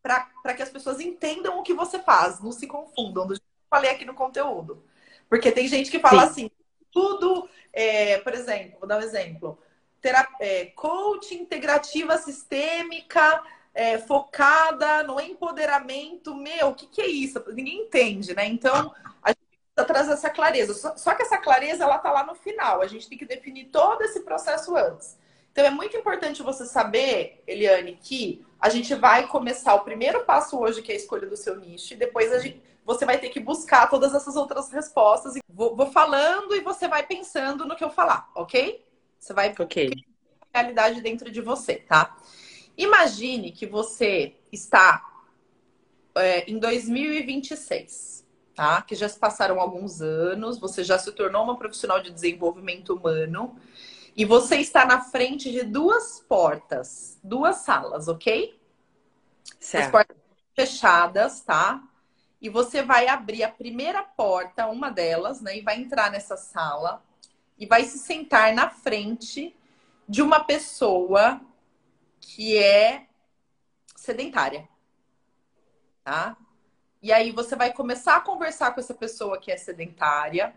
para 0.01 0.53
que 0.53 0.61
as 0.61 0.69
pessoas 0.69 0.99
entendam 0.99 1.59
o 1.59 1.63
que 1.63 1.73
você 1.73 1.99
faz, 1.99 2.39
não 2.39 2.51
se 2.51 2.67
confundam, 2.67 3.27
do 3.27 3.33
que 3.33 3.41
eu 3.41 3.69
falei 3.69 3.91
aqui 3.91 4.05
no 4.05 4.13
conteúdo. 4.13 4.83
Porque 5.27 5.51
tem 5.51 5.67
gente 5.67 5.89
que 5.89 5.99
fala 5.99 6.21
Sim. 6.21 6.27
assim, 6.27 6.51
tudo, 6.91 7.49
é, 7.73 8.19
por 8.19 8.33
exemplo, 8.33 8.79
vou 8.79 8.87
dar 8.87 8.97
um 8.99 9.01
exemplo. 9.01 9.59
é, 10.39 10.65
coach 10.67 11.33
integrativa 11.33 12.17
sistêmica 12.19 13.43
é, 13.73 13.97
focada 13.97 15.03
no 15.03 15.19
empoderamento. 15.19 16.35
Meu, 16.35 16.69
o 16.69 16.75
que, 16.75 16.85
que 16.85 17.01
é 17.01 17.07
isso? 17.07 17.43
Ninguém 17.51 17.81
entende, 17.81 18.33
né? 18.33 18.45
Então, 18.45 18.93
a 19.21 19.33
trazer 19.83 20.13
essa 20.13 20.29
clareza. 20.29 20.73
Só, 20.73 20.95
só, 20.95 21.13
que 21.13 21.23
essa 21.23 21.37
clareza 21.37 21.83
ela 21.83 21.97
tá 21.97 22.11
lá 22.11 22.25
no 22.25 22.35
final. 22.35 22.81
A 22.81 22.87
gente 22.87 23.09
tem 23.09 23.17
que 23.17 23.25
definir 23.25 23.65
todo 23.65 24.01
esse 24.03 24.21
processo 24.21 24.75
antes. 24.75 25.17
Então 25.51 25.65
é 25.65 25.69
muito 25.69 25.97
importante 25.97 26.43
você 26.43 26.65
saber, 26.65 27.41
Eliane, 27.47 27.97
que 28.01 28.45
a 28.59 28.69
gente 28.69 28.93
vai 28.93 29.27
começar 29.27 29.73
o 29.75 29.83
primeiro 29.83 30.23
passo 30.23 30.59
hoje, 30.59 30.81
que 30.81 30.91
é 30.91 30.95
a 30.95 30.97
escolha 30.97 31.27
do 31.27 31.37
seu 31.37 31.55
nicho, 31.57 31.93
e 31.93 31.97
depois 31.97 32.31
a 32.31 32.39
gente, 32.39 32.61
você 32.85 33.05
vai 33.05 33.17
ter 33.17 33.29
que 33.29 33.39
buscar 33.39 33.89
todas 33.89 34.13
essas 34.13 34.35
outras 34.35 34.71
respostas. 34.71 35.33
Vou, 35.49 35.75
vou 35.75 35.87
falando 35.87 36.55
e 36.55 36.61
você 36.61 36.87
vai 36.87 37.05
pensando 37.05 37.65
no 37.65 37.75
que 37.75 37.83
eu 37.83 37.89
falar, 37.89 38.29
ok? 38.35 38.85
Você 39.17 39.33
vai 39.33 39.53
ok 39.57 39.91
realidade 40.55 41.01
dentro 41.01 41.29
de 41.29 41.41
você, 41.41 41.75
tá? 41.75 42.17
Imagine 42.77 43.51
que 43.51 43.65
você 43.65 44.35
está 44.51 45.05
é, 46.15 46.49
em 46.49 46.57
2026 46.57 48.24
tá? 48.55 48.81
Que 48.81 48.95
já 48.95 49.09
se 49.09 49.19
passaram 49.19 49.59
alguns 49.59 50.01
anos, 50.01 50.57
você 50.57 50.83
já 50.83 50.97
se 50.97 51.11
tornou 51.11 51.43
uma 51.43 51.57
profissional 51.57 52.01
de 52.01 52.09
desenvolvimento 52.11 52.95
humano 52.95 53.55
e 54.15 54.23
você 54.23 54.57
está 54.57 54.85
na 54.85 55.01
frente 55.01 55.51
de 55.51 55.63
duas 55.63 56.21
portas, 56.21 57.19
duas 57.21 57.57
salas, 57.57 58.07
ok? 58.07 58.57
Certo. 59.59 59.85
As 59.85 59.91
portas 59.91 60.17
fechadas, 60.55 61.41
tá? 61.41 61.83
E 62.41 62.49
você 62.49 62.81
vai 62.81 63.07
abrir 63.07 63.43
a 63.43 63.51
primeira 63.51 64.03
porta, 64.03 64.67
uma 64.67 64.89
delas, 64.89 65.41
né? 65.41 65.57
E 65.57 65.61
vai 65.61 65.79
entrar 65.81 66.09
nessa 66.09 66.37
sala 66.37 67.03
e 67.57 67.65
vai 67.65 67.83
se 67.83 67.99
sentar 67.99 68.53
na 68.53 68.69
frente 68.69 69.55
de 70.07 70.21
uma 70.21 70.43
pessoa 70.43 71.41
que 72.21 72.57
é 72.57 73.07
sedentária, 73.95 74.67
tá? 76.03 76.37
E 77.05 77.11
aí 77.13 77.29
você 77.29 77.55
vai 77.55 77.71
começar 77.71 78.15
a 78.15 78.19
conversar 78.19 78.73
com 78.73 78.79
essa 78.79 78.91
pessoa 78.95 79.39
que 79.39 79.51
é 79.51 79.57
sedentária. 79.57 80.55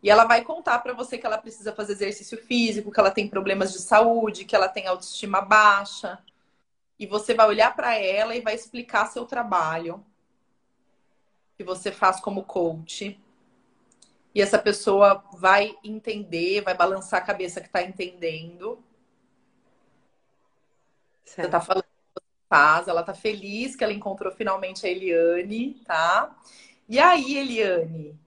E 0.00 0.08
ela 0.08 0.24
vai 0.24 0.44
contar 0.44 0.78
para 0.78 0.92
você 0.92 1.18
que 1.18 1.26
ela 1.26 1.36
precisa 1.36 1.74
fazer 1.74 1.94
exercício 1.94 2.38
físico, 2.38 2.92
que 2.92 3.00
ela 3.00 3.10
tem 3.10 3.26
problemas 3.26 3.72
de 3.72 3.80
saúde, 3.80 4.44
que 4.44 4.54
ela 4.54 4.68
tem 4.68 4.86
autoestima 4.86 5.40
baixa. 5.40 6.22
E 6.96 7.08
você 7.08 7.34
vai 7.34 7.48
olhar 7.48 7.74
para 7.74 7.98
ela 7.98 8.36
e 8.36 8.40
vai 8.40 8.54
explicar 8.54 9.06
seu 9.06 9.26
trabalho 9.26 10.06
que 11.56 11.64
você 11.64 11.90
faz 11.90 12.20
como 12.20 12.44
coach. 12.44 13.20
E 14.32 14.40
essa 14.40 14.60
pessoa 14.60 15.24
vai 15.32 15.76
entender, 15.82 16.60
vai 16.60 16.76
balançar 16.76 17.20
a 17.20 17.26
cabeça 17.26 17.60
que 17.60 17.66
está 17.66 17.82
entendendo. 17.82 18.78
Certo. 21.24 21.34
Você 21.34 21.46
está 21.46 21.60
falando 21.60 21.93
faz, 22.48 22.88
ela 22.88 23.02
tá 23.02 23.14
feliz 23.14 23.76
que 23.76 23.84
ela 23.84 23.92
encontrou 23.92 24.32
finalmente 24.32 24.86
a 24.86 24.90
Eliane, 24.90 25.80
tá? 25.86 26.36
E 26.88 26.98
aí, 26.98 27.36
Eliane, 27.38 28.18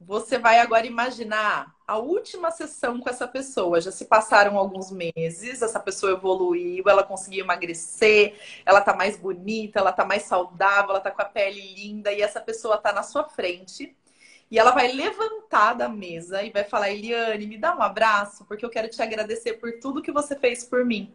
você 0.00 0.38
vai 0.38 0.58
agora 0.58 0.86
imaginar 0.86 1.76
a 1.86 1.98
última 1.98 2.50
sessão 2.50 3.00
com 3.00 3.10
essa 3.10 3.28
pessoa. 3.28 3.80
Já 3.80 3.90
se 3.90 4.06
passaram 4.06 4.56
alguns 4.56 4.90
meses, 4.90 5.60
essa 5.60 5.78
pessoa 5.80 6.12
evoluiu, 6.12 6.84
ela 6.88 7.02
conseguiu 7.02 7.44
emagrecer, 7.44 8.34
ela 8.64 8.80
tá 8.80 8.94
mais 8.94 9.16
bonita, 9.16 9.80
ela 9.80 9.92
tá 9.92 10.04
mais 10.04 10.22
saudável, 10.22 10.90
ela 10.90 11.00
tá 11.00 11.10
com 11.10 11.20
a 11.20 11.24
pele 11.24 11.74
linda 11.74 12.12
e 12.12 12.22
essa 12.22 12.40
pessoa 12.40 12.78
tá 12.78 12.92
na 12.92 13.02
sua 13.02 13.28
frente. 13.28 13.94
E 14.50 14.58
ela 14.58 14.72
vai 14.72 14.90
levantar 14.90 15.74
da 15.74 15.88
mesa 15.88 16.42
e 16.42 16.50
vai 16.50 16.64
falar: 16.64 16.90
Eliane, 16.90 17.46
me 17.46 17.58
dá 17.58 17.76
um 17.76 17.82
abraço, 17.82 18.44
porque 18.46 18.64
eu 18.64 18.70
quero 18.70 18.88
te 18.88 19.00
agradecer 19.02 19.54
por 19.54 19.78
tudo 19.80 20.02
que 20.02 20.10
você 20.10 20.36
fez 20.36 20.64
por 20.64 20.84
mim. 20.84 21.12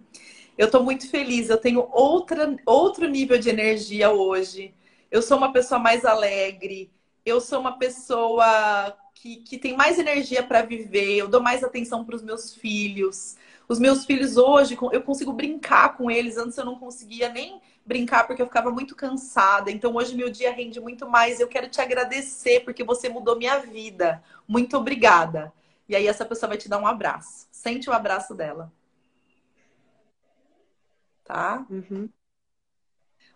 Eu 0.58 0.68
estou 0.68 0.82
muito 0.82 1.10
feliz, 1.10 1.50
eu 1.50 1.58
tenho 1.58 1.88
outra, 1.92 2.56
outro 2.66 3.08
nível 3.10 3.38
de 3.38 3.50
energia 3.50 4.12
hoje. 4.12 4.74
Eu 5.12 5.22
sou 5.22 5.38
uma 5.38 5.52
pessoa 5.52 5.80
mais 5.80 6.06
alegre, 6.06 6.90
eu 7.26 7.42
sou 7.42 7.60
uma 7.60 7.78
pessoa 7.78 8.96
que, 9.14 9.38
que 9.38 9.58
tem 9.58 9.76
mais 9.76 10.00
energia 10.00 10.42
para 10.42 10.62
viver, 10.62 11.18
eu 11.18 11.28
dou 11.28 11.42
mais 11.42 11.62
atenção 11.64 12.06
para 12.06 12.16
os 12.16 12.22
meus 12.22 12.54
filhos. 12.56 13.36
Os 13.68 13.80
meus 13.80 14.06
filhos 14.06 14.38
hoje, 14.38 14.78
eu 14.94 15.02
consigo 15.02 15.34
brincar 15.34 15.98
com 15.98 16.10
eles. 16.10 16.38
Antes 16.38 16.58
eu 16.58 16.66
não 16.66 16.78
conseguia 16.80 17.30
nem 17.30 17.60
brincar 17.86 18.26
porque 18.26 18.42
eu 18.42 18.46
ficava 18.46 18.72
muito 18.72 18.96
cansada. 18.96 19.72
Então 19.72 19.96
hoje 19.96 20.16
meu 20.16 20.30
dia 20.30 20.54
rende 20.54 20.80
muito 20.80 21.10
mais. 21.10 21.40
Eu 21.40 21.48
quero 21.48 21.68
te 21.68 21.82
agradecer 21.82 22.62
porque 22.62 22.84
você 22.84 23.10
mudou 23.10 23.38
minha 23.38 23.60
vida. 23.60 24.24
Muito 24.48 24.78
obrigada. 24.78 25.52
E 25.90 25.96
aí 25.96 26.08
essa 26.08 26.26
pessoa 26.26 26.50
vai 26.50 26.58
te 26.58 26.70
dar 26.70 26.78
um 26.78 26.88
abraço. 26.88 27.48
Sente 27.52 27.90
o 27.90 27.94
abraço 27.94 28.34
dela 28.36 28.72
tá? 31.26 31.66
Uhum. 31.70 32.10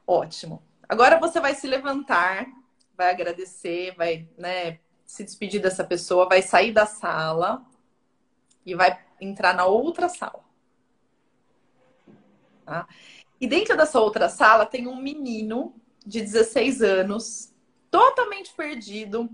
Ótimo. 0.07 0.63
Agora 0.87 1.19
você 1.19 1.39
vai 1.39 1.53
se 1.53 1.67
levantar, 1.67 2.47
vai 2.95 3.09
agradecer, 3.09 3.93
vai, 3.95 4.27
né, 4.37 4.79
se 5.05 5.23
despedir 5.23 5.61
dessa 5.61 5.83
pessoa, 5.83 6.29
vai 6.29 6.41
sair 6.41 6.71
da 6.71 6.85
sala 6.85 7.65
e 8.65 8.73
vai 8.73 9.03
entrar 9.19 9.53
na 9.53 9.65
outra 9.65 10.07
sala. 10.07 10.43
Tá? 12.65 12.87
E 13.41 13.47
dentro 13.47 13.75
dessa 13.75 13.99
outra 13.99 14.29
sala 14.29 14.65
tem 14.65 14.87
um 14.87 14.95
menino 14.95 15.75
de 16.05 16.21
16 16.21 16.81
anos, 16.81 17.53
totalmente 17.89 18.53
perdido. 18.53 19.29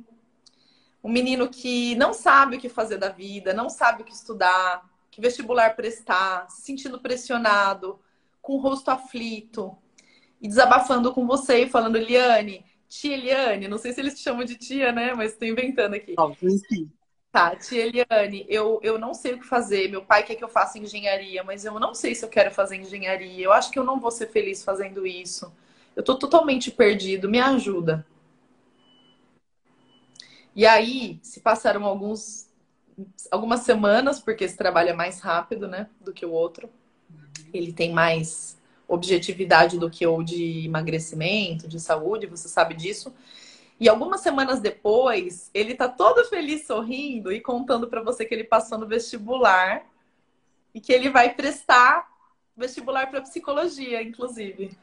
Um 1.03 1.11
menino 1.11 1.49
que 1.49 1.95
não 1.95 2.13
sabe 2.13 2.55
o 2.55 2.59
que 2.59 2.69
fazer 2.69 2.97
da 2.97 3.09
vida, 3.09 3.53
não 3.53 3.69
sabe 3.69 4.01
o 4.01 4.05
que 4.05 4.13
estudar, 4.13 4.89
que 5.11 5.21
vestibular 5.21 5.75
prestar, 5.75 6.49
se 6.49 6.61
sentindo 6.61 6.99
pressionado, 6.99 7.99
com 8.45 8.53
o 8.53 8.59
rosto 8.59 8.89
aflito 8.89 9.75
e 10.39 10.47
desabafando 10.47 11.11
com 11.11 11.25
você 11.25 11.63
e 11.63 11.69
falando, 11.69 11.95
Eliane, 11.95 12.63
tia 12.87 13.15
Eliane, 13.15 13.67
não 13.67 13.79
sei 13.79 13.91
se 13.91 13.99
eles 13.99 14.13
te 14.13 14.21
chamam 14.21 14.45
de 14.45 14.55
tia, 14.55 14.91
né? 14.91 15.15
Mas 15.15 15.31
estou 15.31 15.47
inventando 15.47 15.95
aqui. 15.95 16.13
Sim. 16.69 16.91
Tá, 17.31 17.55
tia 17.55 17.87
Eliane, 17.87 18.45
eu, 18.47 18.79
eu 18.83 18.99
não 18.99 19.15
sei 19.15 19.33
o 19.33 19.39
que 19.39 19.47
fazer. 19.47 19.89
Meu 19.89 20.05
pai 20.05 20.23
quer 20.23 20.35
que 20.35 20.43
eu 20.43 20.47
faça 20.47 20.77
engenharia, 20.77 21.43
mas 21.43 21.65
eu 21.65 21.79
não 21.79 21.95
sei 21.95 22.13
se 22.13 22.23
eu 22.23 22.29
quero 22.29 22.51
fazer 22.51 22.75
engenharia. 22.75 23.43
Eu 23.43 23.51
acho 23.51 23.71
que 23.71 23.79
eu 23.79 23.83
não 23.83 23.99
vou 23.99 24.11
ser 24.11 24.27
feliz 24.27 24.63
fazendo 24.63 25.07
isso. 25.07 25.51
Eu 25.95 26.03
tô 26.03 26.15
totalmente 26.15 26.69
perdido, 26.69 27.27
me 27.27 27.39
ajuda. 27.39 28.05
E 30.55 30.67
aí, 30.67 31.19
se 31.23 31.39
passaram 31.39 31.83
alguns, 31.83 32.47
algumas 33.31 33.61
semanas, 33.61 34.19
porque 34.19 34.43
esse 34.43 34.55
trabalho 34.55 34.89
é 34.89 34.93
mais 34.93 35.19
rápido, 35.19 35.67
né, 35.67 35.89
do 35.99 36.13
que 36.13 36.25
o 36.25 36.31
outro. 36.31 36.69
Ele 37.55 37.73
tem 37.73 37.91
mais 37.93 38.57
objetividade 38.87 39.79
do 39.79 39.89
que 39.89 40.05
o 40.05 40.21
de 40.23 40.65
emagrecimento, 40.65 41.67
de 41.67 41.79
saúde, 41.79 42.27
você 42.27 42.47
sabe 42.47 42.75
disso. 42.75 43.13
E 43.79 43.89
algumas 43.89 44.21
semanas 44.21 44.59
depois, 44.59 45.49
ele 45.53 45.75
tá 45.75 45.89
todo 45.89 46.23
feliz 46.29 46.65
sorrindo 46.65 47.31
e 47.31 47.41
contando 47.41 47.87
para 47.87 48.01
você 48.01 48.25
que 48.25 48.33
ele 48.33 48.43
passou 48.43 48.77
no 48.77 48.87
vestibular 48.87 49.85
e 50.73 50.79
que 50.79 50.93
ele 50.93 51.09
vai 51.09 51.33
prestar 51.33 52.07
vestibular 52.55 53.07
para 53.07 53.21
psicologia, 53.21 54.01
inclusive 54.01 54.77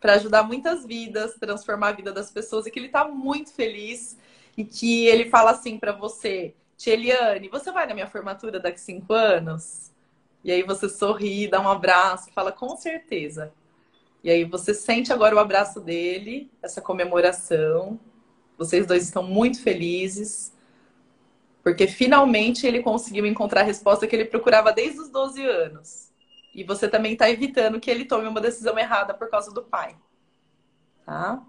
para 0.00 0.14
ajudar 0.14 0.42
muitas 0.42 0.84
vidas, 0.84 1.34
transformar 1.34 1.88
a 1.88 1.92
vida 1.92 2.12
das 2.12 2.30
pessoas 2.30 2.66
e 2.66 2.70
que 2.70 2.78
ele 2.78 2.86
está 2.86 3.06
muito 3.06 3.52
feliz 3.52 4.16
e 4.56 4.64
que 4.64 5.06
ele 5.06 5.28
fala 5.28 5.50
assim 5.50 5.78
para 5.78 5.92
você, 5.92 6.54
Tia 6.76 6.94
Eliane, 6.94 7.48
você 7.48 7.72
vai 7.72 7.86
na 7.86 7.94
minha 7.94 8.06
formatura 8.06 8.60
daqui 8.60 8.80
cinco 8.80 9.12
anos? 9.12 9.90
E 10.46 10.52
aí 10.52 10.62
você 10.62 10.88
sorri, 10.88 11.48
dá 11.48 11.60
um 11.60 11.68
abraço, 11.68 12.30
fala 12.32 12.52
com 12.52 12.76
certeza. 12.76 13.52
E 14.22 14.30
aí 14.30 14.44
você 14.44 14.72
sente 14.72 15.12
agora 15.12 15.34
o 15.34 15.40
abraço 15.40 15.80
dele, 15.80 16.48
essa 16.62 16.80
comemoração. 16.80 17.98
Vocês 18.56 18.86
dois 18.86 19.02
estão 19.02 19.24
muito 19.24 19.60
felizes, 19.60 20.54
porque 21.64 21.88
finalmente 21.88 22.64
ele 22.64 22.80
conseguiu 22.80 23.26
encontrar 23.26 23.62
a 23.62 23.64
resposta 23.64 24.06
que 24.06 24.14
ele 24.14 24.24
procurava 24.24 24.72
desde 24.72 25.00
os 25.00 25.08
12 25.08 25.44
anos. 25.44 26.12
E 26.54 26.62
você 26.62 26.88
também 26.88 27.14
está 27.14 27.28
evitando 27.28 27.80
que 27.80 27.90
ele 27.90 28.04
tome 28.04 28.28
uma 28.28 28.40
decisão 28.40 28.78
errada 28.78 29.12
por 29.12 29.28
causa 29.28 29.52
do 29.52 29.64
pai. 29.64 29.96
Tá? 31.04 31.42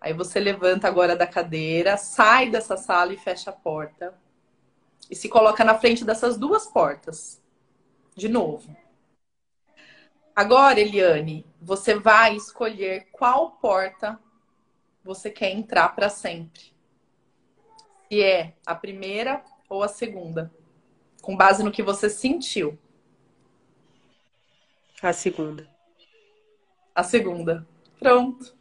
Aí 0.00 0.12
você 0.12 0.40
levanta 0.40 0.88
agora 0.88 1.14
da 1.14 1.26
cadeira, 1.26 1.96
sai 1.96 2.50
dessa 2.50 2.76
sala 2.76 3.12
e 3.12 3.16
fecha 3.16 3.50
a 3.50 3.52
porta. 3.52 4.12
E 5.08 5.14
se 5.14 5.28
coloca 5.28 5.62
na 5.62 5.78
frente 5.78 6.04
dessas 6.04 6.36
duas 6.36 6.66
portas. 6.66 7.39
De 8.20 8.28
novo. 8.28 8.76
Agora, 10.36 10.78
Eliane, 10.78 11.46
você 11.58 11.98
vai 11.98 12.36
escolher 12.36 13.08
qual 13.10 13.52
porta 13.52 14.20
você 15.02 15.30
quer 15.30 15.52
entrar 15.52 15.88
para 15.96 16.10
sempre. 16.10 16.70
Se 18.06 18.22
é 18.22 18.58
a 18.66 18.74
primeira 18.74 19.42
ou 19.70 19.82
a 19.82 19.88
segunda. 19.88 20.52
Com 21.22 21.34
base 21.34 21.62
no 21.62 21.72
que 21.72 21.82
você 21.82 22.10
sentiu. 22.10 22.78
A 25.00 25.14
segunda. 25.14 25.66
A 26.94 27.02
segunda. 27.02 27.66
Pronto. 27.98 28.54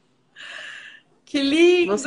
Que 1.25 1.43
lindo! 1.43 1.97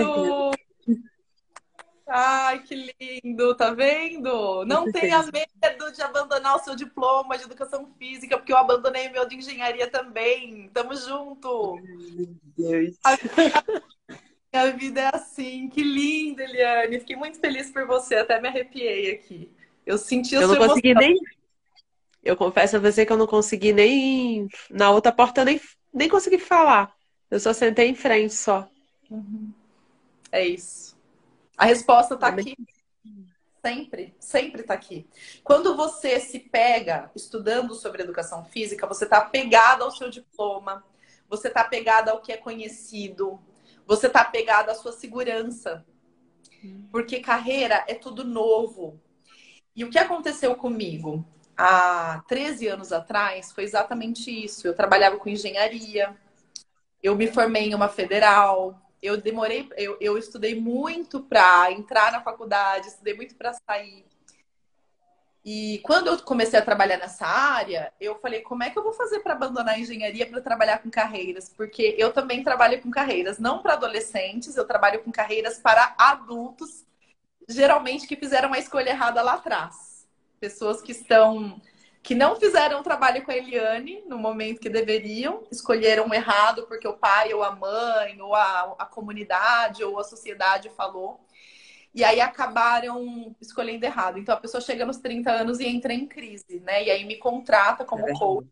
Ai, 2.15 2.63
que 2.63 2.93
lindo, 3.01 3.57
tá 3.57 3.73
vendo? 3.73 4.67
Não 4.67 4.85
tenha 4.93 5.23
medo 5.23 5.91
de 5.91 6.03
abandonar 6.03 6.57
o 6.57 6.59
seu 6.59 6.77
diploma 6.77 7.39
de 7.39 7.45
educação 7.45 7.91
física, 7.99 8.37
porque 8.37 8.53
eu 8.53 8.59
abandonei 8.59 9.09
o 9.09 9.13
meu 9.13 9.27
de 9.27 9.37
engenharia 9.37 9.87
também. 9.87 10.69
Tamo 10.75 10.95
junto. 10.95 11.77
Meu 11.77 12.29
Deus. 12.55 12.97
A 13.03 13.17
minha 14.53 14.77
vida 14.77 15.01
é 15.01 15.17
assim. 15.17 15.71
Que 15.71 15.83
lindo, 15.83 16.43
Eliane. 16.43 17.01
Fiquei 17.01 17.17
muito 17.17 17.41
feliz 17.41 17.71
por 17.71 17.87
você, 17.87 18.17
até 18.17 18.39
me 18.39 18.49
arrepiei 18.49 19.13
aqui. 19.13 19.51
Eu 19.87 19.97
senti 19.97 20.37
a 20.37 20.43
eu 20.43 20.49
sua 20.49 20.59
não 20.59 20.69
consegui 20.69 20.91
emoção. 20.91 21.09
nem 21.09 21.19
eu 22.23 22.37
confesso 22.37 22.77
a 22.77 22.79
você 22.79 23.07
que 23.07 23.13
eu 23.13 23.17
não 23.17 23.27
consegui 23.27 23.73
nem. 23.73 24.49
Na 24.71 24.91
outra 24.91 25.11
porta 25.11 25.41
eu 25.41 25.45
nem, 25.47 25.59
nem 25.93 26.11
consegui 26.11 26.39
falar. 26.39 26.95
Eu 27.31 27.41
só 27.41 27.55
sentei 27.55 27.89
em 27.89 27.95
frente 27.95 28.35
só. 28.35 28.69
Uhum. 29.11 29.51
É 30.31 30.47
isso. 30.47 30.95
A 31.57 31.65
resposta 31.65 32.17
tá 32.17 32.29
aqui. 32.29 32.57
Sempre, 33.65 34.15
sempre 34.19 34.63
tá 34.65 34.75
aqui. 34.75 35.09
Quando 35.45 35.77
você 35.77 36.19
se 36.19 36.41
pega 36.41 37.11
estudando 37.15 37.75
sobre 37.75 38.03
educação 38.03 38.45
física, 38.45 38.87
você 38.87 39.07
tá 39.07 39.19
apegado 39.19 39.85
ao 39.85 39.91
seu 39.93 40.11
diploma, 40.11 40.85
você 41.29 41.49
tá 41.49 41.61
apegado 41.61 42.09
ao 42.09 42.21
que 42.21 42.33
é 42.33 42.37
conhecido, 42.37 43.41
você 43.87 44.09
tá 44.09 44.23
apegado 44.23 44.71
à 44.71 44.75
sua 44.75 44.91
segurança. 44.93 45.87
Porque 46.91 47.21
carreira 47.21 47.85
é 47.87 47.95
tudo 47.95 48.25
novo. 48.25 49.01
E 49.77 49.85
o 49.85 49.91
que 49.91 49.99
aconteceu 49.99 50.57
comigo? 50.57 51.25
há 51.57 52.23
13 52.27 52.69
anos 52.69 52.93
atrás 52.93 53.53
foi 53.53 53.65
exatamente 53.65 54.31
isso. 54.31 54.67
Eu 54.67 54.75
trabalhava 54.75 55.17
com 55.17 55.29
engenharia, 55.29 56.17
eu 57.03 57.17
me 57.17 57.27
formei 57.27 57.69
em 57.69 57.75
uma 57.75 57.89
federal, 57.89 58.81
eu 59.03 59.17
demorei, 59.17 59.69
eu, 59.77 59.97
eu 60.01 60.17
estudei 60.17 60.59
muito 60.59 61.21
para 61.21 61.73
entrar 61.73 62.13
na 62.13 62.23
faculdade, 62.23 62.89
estudei 62.89 63.15
muito 63.15 63.35
para 63.35 63.53
sair. 63.53 64.05
E 65.45 65.81
quando 65.85 66.07
eu 66.07 66.19
comecei 66.23 66.59
a 66.59 66.65
trabalhar 66.65 66.99
nessa 66.99 67.27
área, 67.27 67.93
eu 68.01 68.15
falei, 68.21 68.43
como 68.43 68.63
é 68.63 68.71
que 68.71 68.79
eu 68.79 68.83
vou 68.83 68.93
fazer 68.93 69.21
para 69.21 69.33
abandonar 69.33 69.75
a 69.75 69.79
engenharia 69.79 70.25
para 70.25 70.41
trabalhar 70.41 70.79
com 70.79 70.89
carreiras? 70.89 71.53
Porque 71.57 71.97
eu 71.99 72.13
também 72.13 72.45
trabalho 72.45 72.81
com 72.81 72.91
carreiras, 72.91 73.41
não 73.41 73.61
para 73.61 73.73
adolescentes, 73.73 74.57
eu 74.57 74.65
trabalho 74.65 75.03
com 75.03 75.11
carreiras 75.11 75.59
para 75.59 75.97
adultos, 75.99 76.85
geralmente 77.49 78.07
que 78.07 78.15
fizeram 78.15 78.49
uma 78.49 78.59
escolha 78.59 78.91
errada 78.91 79.21
lá 79.21 79.35
atrás 79.35 79.93
pessoas 80.43 80.83
que 80.83 80.91
estão 80.91 81.63
que 82.03 82.15
não 82.15 82.35
fizeram 82.35 82.81
o 82.81 82.83
trabalho 82.83 83.23
com 83.23 83.31
a 83.31 83.37
Eliane 83.37 84.03
no 84.07 84.19
momento 84.19 84.61
que 84.61 84.69
deveriam, 84.69 85.45
escolheram 85.53 86.13
errado 86.13 86.67
porque 86.67 86.89
o 86.89 86.97
pai 86.97 87.33
ou 87.33 87.45
a 87.45 87.55
mãe 87.55 88.21
ou 88.21 88.35
a, 88.35 88.75
a 88.79 88.87
comunidade 88.87 89.85
ou 89.85 89.99
a 90.01 90.05
sociedade 90.05 90.69
falou. 90.71 91.21
E 91.95 92.03
aí 92.03 92.21
acabaram 92.21 93.37
escolhendo 93.41 93.85
errado. 93.85 94.19
Então 94.19 94.35
a 94.35 94.41
pessoa 94.41 94.61
chega 94.61 94.85
nos 94.85 94.97
30 94.97 95.31
anos 95.31 95.61
e 95.61 95.67
entra 95.67 95.93
em 95.93 96.07
crise, 96.07 96.59
né? 96.61 96.83
E 96.85 96.91
aí 96.91 97.05
me 97.05 97.17
contrata 97.17 97.85
como 97.85 98.09
é 98.09 98.13
coach 98.15 98.49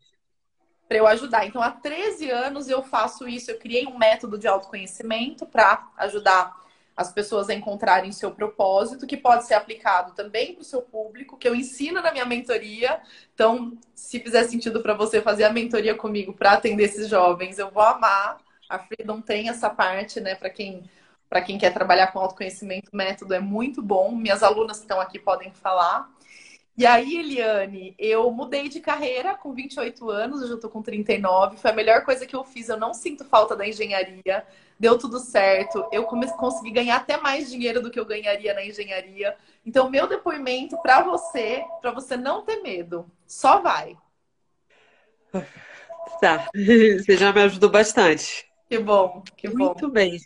para 0.91 0.99
eu 0.99 1.07
ajudar. 1.07 1.47
Então 1.47 1.63
há 1.63 1.71
13 1.71 2.31
anos 2.31 2.69
eu 2.69 2.83
faço 2.83 3.29
isso, 3.29 3.51
eu 3.51 3.59
criei 3.59 3.87
um 3.87 3.97
método 3.97 4.37
de 4.37 4.49
autoconhecimento 4.49 5.47
para 5.47 5.89
ajudar 5.97 6.61
as 7.01 7.11
pessoas 7.11 7.49
a 7.49 7.55
encontrarem 7.55 8.13
seu 8.13 8.31
propósito, 8.31 9.07
que 9.07 9.17
pode 9.17 9.47
ser 9.47 9.55
aplicado 9.55 10.13
também 10.13 10.53
para 10.53 10.61
o 10.61 10.65
seu 10.65 10.83
público, 10.83 11.39
que 11.39 11.49
eu 11.49 11.55
ensino 11.55 12.03
na 12.03 12.13
minha 12.13 12.27
mentoria. 12.27 13.01
Então, 13.33 13.73
se 13.95 14.21
fizer 14.21 14.45
sentido 14.45 14.83
para 14.83 14.93
você 14.93 15.23
fazer 15.23 15.45
a 15.45 15.51
mentoria 15.51 15.95
comigo 15.95 16.35
para 16.35 16.53
atender 16.53 16.85
esses 16.85 17.09
jovens, 17.09 17.59
eu 17.59 17.71
vou 17.71 17.83
amar. 17.83 18.37
A 18.69 18.79
Freedom 18.79 19.23
tem 19.23 19.49
essa 19.49 19.71
parte, 19.71 20.21
né, 20.21 20.35
para 20.35 20.51
quem 20.51 20.85
para 21.27 21.41
quem 21.41 21.57
quer 21.57 21.73
trabalhar 21.73 22.09
com 22.09 22.19
autoconhecimento, 22.19 22.91
o 22.93 22.97
método 22.97 23.33
é 23.33 23.39
muito 23.39 23.81
bom. 23.81 24.11
Minhas 24.11 24.43
alunas 24.43 24.79
que 24.79 24.83
estão 24.83 25.01
aqui 25.01 25.17
podem 25.17 25.53
falar. 25.53 26.11
E 26.81 26.87
aí, 26.87 27.19
Eliane, 27.19 27.95
eu 27.99 28.31
mudei 28.31 28.67
de 28.67 28.81
carreira 28.81 29.35
com 29.35 29.53
28 29.53 30.09
anos, 30.09 30.41
hoje 30.41 30.53
eu 30.53 30.59
tô 30.61 30.71
com 30.71 30.81
39. 30.81 31.59
Foi 31.59 31.71
a 31.71 31.75
melhor 31.75 32.07
coisa 32.07 32.27
que 32.27 32.35
eu 32.35 32.43
fiz. 32.43 32.71
Eu 32.71 32.79
não 32.79 32.95
sinto 32.95 33.23
falta 33.23 33.55
da 33.55 33.69
engenharia 33.69 34.47
deu 34.79 34.97
tudo 34.97 35.21
certo. 35.21 35.87
Eu 35.93 36.05
consegui 36.05 36.71
ganhar 36.71 36.97
até 36.97 37.19
mais 37.19 37.51
dinheiro 37.51 37.83
do 37.83 37.91
que 37.91 38.01
eu 38.01 38.07
ganharia 38.07 38.55
na 38.55 38.65
engenharia. 38.65 39.37
Então, 39.65 39.91
meu 39.91 40.07
depoimento 40.07 40.81
para 40.81 41.03
você, 41.03 41.63
para 41.83 41.91
você 41.91 42.17
não 42.17 42.43
ter 42.43 42.63
medo, 42.63 43.05
só 43.27 43.61
vai. 43.61 43.95
Tá, 46.19 46.49
você 46.57 47.15
já 47.15 47.31
me 47.31 47.43
ajudou 47.43 47.69
bastante. 47.69 48.51
Que 48.71 48.79
bom, 48.79 49.23
que 49.37 49.49
bom. 49.51 49.67
Muito 49.67 49.91
bem. 49.91 50.19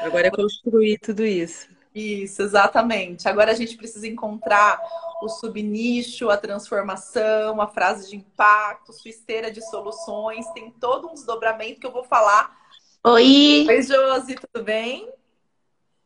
Agora 0.00 0.28
é 0.28 0.30
construir 0.30 0.98
tudo 0.98 1.26
isso. 1.26 1.73
Isso, 1.94 2.42
exatamente. 2.42 3.28
Agora 3.28 3.52
a 3.52 3.54
gente 3.54 3.76
precisa 3.76 4.08
encontrar 4.08 4.80
o 5.22 5.28
subnicho, 5.28 6.28
a 6.28 6.36
transformação, 6.36 7.60
a 7.60 7.68
frase 7.68 8.10
de 8.10 8.16
impacto, 8.16 8.92
sua 8.92 9.10
esteira 9.10 9.50
de 9.50 9.62
soluções. 9.70 10.44
Tem 10.52 10.70
todo 10.72 11.08
um 11.08 11.14
desdobramento 11.14 11.80
que 11.80 11.86
eu 11.86 11.92
vou 11.92 12.04
falar 12.04 12.64
Oi! 13.06 13.66
Oi, 13.68 13.82
Josi, 13.82 14.34
tudo 14.34 14.64
bem? 14.64 15.06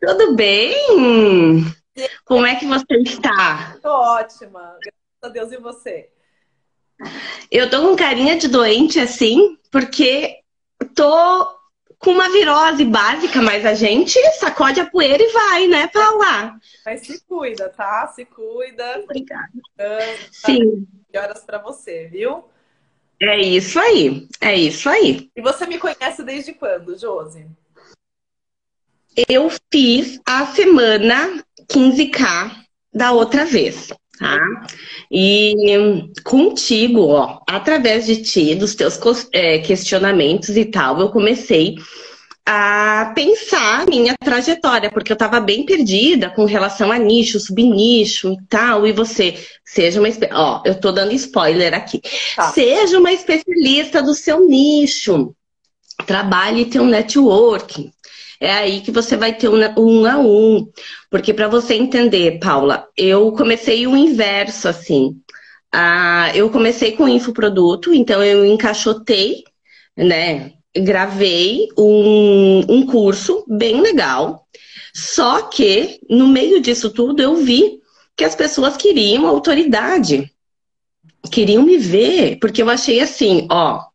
Tudo 0.04 0.34
bem? 0.34 0.74
Como 2.24 2.44
é 2.44 2.56
que 2.56 2.66
você 2.66 2.96
está? 3.04 3.78
Tô 3.80 3.88
ótima, 3.88 4.76
graças 4.82 5.22
a 5.22 5.28
Deus 5.28 5.52
e 5.52 5.58
você. 5.58 6.10
Eu 7.52 7.70
tô 7.70 7.82
com 7.82 7.94
carinha 7.94 8.36
de 8.36 8.48
doente 8.48 8.98
assim, 8.98 9.56
porque 9.70 10.40
tô 10.96 11.57
com 11.98 12.10
uma 12.12 12.30
virose 12.30 12.84
básica, 12.84 13.42
mas 13.42 13.66
a 13.66 13.74
gente 13.74 14.18
sacode 14.34 14.80
a 14.80 14.88
poeira 14.88 15.22
e 15.22 15.32
vai, 15.32 15.66
né, 15.66 15.88
Paula? 15.88 16.58
Mas 16.86 17.06
se 17.06 17.20
cuida, 17.22 17.68
tá? 17.68 18.06
Se 18.14 18.24
cuida. 18.24 19.00
Obrigada. 19.00 19.50
Sim. 20.30 20.86
Melhoras 21.12 21.42
para 21.42 21.58
você, 21.58 22.06
viu? 22.06 22.44
É 23.20 23.36
isso 23.40 23.80
aí, 23.80 24.28
é 24.40 24.54
isso 24.54 24.88
aí. 24.88 25.28
E 25.34 25.40
você 25.40 25.66
me 25.66 25.78
conhece 25.78 26.22
desde 26.22 26.52
quando, 26.52 26.96
Josi? 26.96 27.46
Eu 29.28 29.50
fiz 29.72 30.20
a 30.24 30.46
semana 30.46 31.44
15K 31.68 32.64
da 32.94 33.10
outra 33.10 33.44
vez, 33.44 33.92
tá? 34.18 34.38
E 35.10 36.10
contigo, 36.24 37.08
ó, 37.08 37.40
através 37.48 38.06
de 38.06 38.22
ti, 38.22 38.54
dos 38.54 38.74
teus 38.74 38.98
é, 39.32 39.58
questionamentos 39.58 40.56
e 40.56 40.64
tal, 40.64 41.00
eu 41.00 41.10
comecei 41.10 41.76
a 42.50 43.12
pensar 43.14 43.86
minha 43.86 44.14
trajetória, 44.18 44.90
porque 44.90 45.12
eu 45.12 45.14
estava 45.14 45.38
bem 45.38 45.66
perdida 45.66 46.30
com 46.30 46.46
relação 46.46 46.90
a 46.90 46.98
nicho, 46.98 47.38
subnicho 47.38 48.32
e 48.32 48.38
tal, 48.48 48.86
e 48.86 48.92
você 48.92 49.38
seja 49.62 50.00
uma, 50.00 50.08
ó, 50.32 50.62
eu 50.64 50.80
tô 50.80 50.90
dando 50.90 51.12
spoiler 51.12 51.74
aqui. 51.74 52.00
Tá. 52.34 52.50
Seja 52.52 52.98
uma 52.98 53.12
especialista 53.12 54.02
do 54.02 54.14
seu 54.14 54.48
nicho. 54.48 55.34
Trabalhe 56.06 56.64
tenha 56.64 56.82
um 56.82 56.88
networking. 56.88 57.92
É 58.40 58.52
aí 58.52 58.80
que 58.80 58.92
você 58.92 59.16
vai 59.16 59.34
ter 59.34 59.48
um, 59.48 59.58
um 59.76 60.06
a 60.06 60.18
um. 60.18 60.70
Porque 61.10 61.34
para 61.34 61.48
você 61.48 61.74
entender, 61.74 62.38
Paula, 62.38 62.86
eu 62.96 63.32
comecei 63.32 63.86
o 63.86 63.96
inverso, 63.96 64.68
assim. 64.68 65.16
Ah, 65.72 66.30
eu 66.34 66.48
comecei 66.50 66.92
com 66.92 67.08
infoproduto, 67.08 67.92
então 67.92 68.22
eu 68.22 68.44
encaixotei, 68.44 69.44
né? 69.96 70.52
Gravei 70.76 71.68
um, 71.76 72.60
um 72.68 72.86
curso 72.86 73.44
bem 73.48 73.80
legal. 73.80 74.46
Só 74.94 75.42
que, 75.42 76.00
no 76.08 76.26
meio 76.28 76.60
disso 76.60 76.90
tudo, 76.90 77.20
eu 77.20 77.36
vi 77.36 77.80
que 78.16 78.24
as 78.24 78.34
pessoas 78.34 78.76
queriam 78.76 79.26
autoridade. 79.26 80.32
Queriam 81.30 81.62
me 81.62 81.76
ver, 81.76 82.38
porque 82.40 82.62
eu 82.62 82.70
achei 82.70 83.00
assim, 83.00 83.46
ó, 83.50 83.87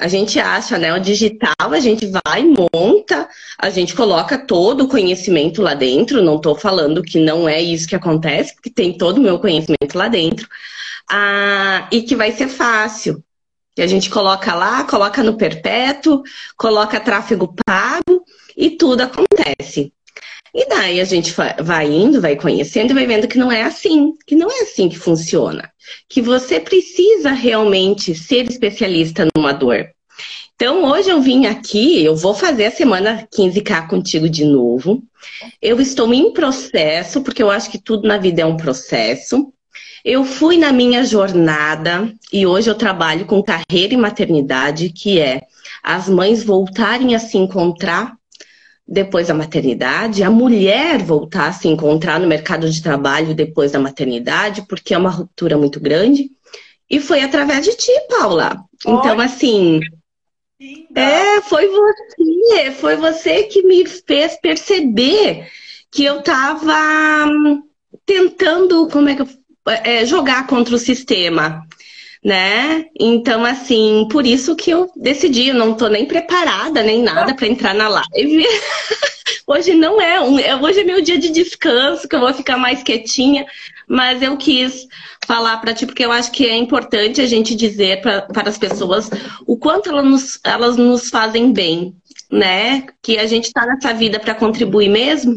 a 0.00 0.08
gente 0.08 0.40
acha, 0.40 0.78
né? 0.78 0.94
O 0.94 0.98
digital, 0.98 1.54
a 1.58 1.78
gente 1.78 2.10
vai, 2.24 2.42
monta, 2.42 3.28
a 3.58 3.68
gente 3.68 3.94
coloca 3.94 4.38
todo 4.38 4.84
o 4.84 4.88
conhecimento 4.88 5.60
lá 5.60 5.74
dentro. 5.74 6.22
Não 6.22 6.36
estou 6.36 6.56
falando 6.56 7.02
que 7.02 7.20
não 7.20 7.46
é 7.46 7.60
isso 7.60 7.86
que 7.86 7.94
acontece, 7.94 8.54
porque 8.54 8.70
tem 8.70 8.96
todo 8.96 9.18
o 9.18 9.20
meu 9.20 9.38
conhecimento 9.38 9.94
lá 9.94 10.08
dentro. 10.08 10.48
Ah, 11.08 11.86
e 11.92 12.00
que 12.00 12.16
vai 12.16 12.32
ser 12.32 12.48
fácil. 12.48 13.22
Que 13.76 13.82
a 13.82 13.86
gente 13.86 14.08
coloca 14.08 14.54
lá, 14.54 14.84
coloca 14.84 15.22
no 15.22 15.36
perpétuo, 15.36 16.22
coloca 16.56 16.98
tráfego 16.98 17.54
pago 17.66 18.24
e 18.56 18.70
tudo 18.70 19.02
acontece. 19.02 19.92
E 20.54 20.68
daí 20.68 21.00
a 21.00 21.04
gente 21.04 21.34
vai 21.62 21.90
indo, 21.90 22.20
vai 22.20 22.36
conhecendo 22.36 22.90
e 22.90 22.94
vai 22.94 23.06
vendo 23.06 23.28
que 23.28 23.38
não 23.38 23.50
é 23.52 23.62
assim, 23.62 24.14
que 24.26 24.34
não 24.34 24.50
é 24.50 24.62
assim 24.62 24.88
que 24.88 24.98
funciona. 24.98 25.70
Que 26.08 26.20
você 26.20 26.58
precisa 26.58 27.30
realmente 27.30 28.14
ser 28.14 28.48
especialista 28.48 29.26
numa 29.34 29.52
dor. 29.52 29.88
Então, 30.54 30.84
hoje 30.84 31.08
eu 31.08 31.22
vim 31.22 31.46
aqui, 31.46 32.04
eu 32.04 32.14
vou 32.14 32.34
fazer 32.34 32.66
a 32.66 32.70
semana 32.70 33.26
15K 33.34 33.88
contigo 33.88 34.28
de 34.28 34.44
novo. 34.44 35.02
Eu 35.62 35.80
estou 35.80 36.12
em 36.12 36.32
processo, 36.32 37.22
porque 37.22 37.42
eu 37.42 37.50
acho 37.50 37.70
que 37.70 37.78
tudo 37.78 38.06
na 38.06 38.18
vida 38.18 38.42
é 38.42 38.46
um 38.46 38.58
processo. 38.58 39.52
Eu 40.04 40.24
fui 40.24 40.58
na 40.58 40.72
minha 40.72 41.04
jornada 41.04 42.12
e 42.32 42.46
hoje 42.46 42.68
eu 42.68 42.74
trabalho 42.74 43.24
com 43.24 43.42
carreira 43.42 43.94
e 43.94 43.96
maternidade, 43.96 44.90
que 44.90 45.18
é 45.18 45.42
as 45.82 46.08
mães 46.08 46.42
voltarem 46.42 47.14
a 47.14 47.18
se 47.18 47.38
encontrar 47.38 48.19
depois 48.90 49.28
da 49.28 49.34
maternidade, 49.34 50.24
a 50.24 50.30
mulher 50.30 50.98
voltar 50.98 51.46
a 51.46 51.52
se 51.52 51.68
encontrar 51.68 52.18
no 52.18 52.26
mercado 52.26 52.68
de 52.68 52.82
trabalho 52.82 53.36
depois 53.36 53.70
da 53.70 53.78
maternidade, 53.78 54.66
porque 54.66 54.92
é 54.92 54.98
uma 54.98 55.10
ruptura 55.10 55.56
muito 55.56 55.78
grande. 55.78 56.28
E 56.90 56.98
foi 56.98 57.22
através 57.22 57.64
de 57.64 57.76
ti, 57.76 57.92
Paula. 58.08 58.64
Então, 58.84 59.20
assim. 59.20 59.78
É, 60.94 61.40
foi 61.42 61.68
você, 61.68 62.72
foi 62.72 62.96
você 62.96 63.44
que 63.44 63.62
me 63.62 63.86
fez 63.86 64.36
perceber 64.40 65.46
que 65.90 66.04
eu 66.04 66.18
estava 66.18 67.26
hum, 67.26 67.62
tentando, 68.04 68.88
como 68.88 69.08
é 69.08 69.14
que 69.14 69.22
eu, 69.22 69.28
é, 69.66 70.04
jogar 70.04 70.48
contra 70.48 70.74
o 70.74 70.78
sistema 70.78 71.64
né? 72.24 72.84
Então, 72.98 73.44
assim, 73.44 74.06
por 74.10 74.26
isso 74.26 74.54
que 74.54 74.70
eu 74.70 74.90
decidi, 74.94 75.48
eu 75.48 75.54
não 75.54 75.74
tô 75.74 75.88
nem 75.88 76.04
preparada, 76.04 76.82
nem 76.82 77.02
nada 77.02 77.34
para 77.34 77.46
entrar 77.46 77.74
na 77.74 77.88
live. 77.88 78.46
hoje 79.46 79.74
não 79.74 80.00
é 80.00 80.20
um, 80.20 80.38
é, 80.38 80.54
hoje 80.54 80.80
é 80.80 80.84
meu 80.84 81.00
dia 81.00 81.18
de 81.18 81.30
descanso, 81.30 82.06
que 82.06 82.14
eu 82.14 82.20
vou 82.20 82.32
ficar 82.32 82.56
mais 82.56 82.82
quietinha, 82.82 83.46
mas 83.88 84.22
eu 84.22 84.36
quis 84.36 84.86
falar 85.26 85.56
para 85.58 85.74
ti, 85.74 85.86
porque 85.86 86.04
eu 86.04 86.12
acho 86.12 86.30
que 86.30 86.46
é 86.46 86.56
importante 86.56 87.20
a 87.20 87.26
gente 87.26 87.54
dizer 87.54 88.00
pra, 88.00 88.22
para 88.22 88.48
as 88.48 88.58
pessoas 88.58 89.10
o 89.46 89.56
quanto 89.56 89.88
elas 89.88 90.04
nos, 90.04 90.40
elas 90.44 90.76
nos 90.76 91.08
fazem 91.08 91.52
bem, 91.52 91.94
né? 92.30 92.84
Que 93.02 93.18
a 93.18 93.26
gente 93.26 93.46
está 93.46 93.64
nessa 93.66 93.94
vida 93.94 94.20
para 94.20 94.34
contribuir 94.34 94.88
mesmo, 94.88 95.32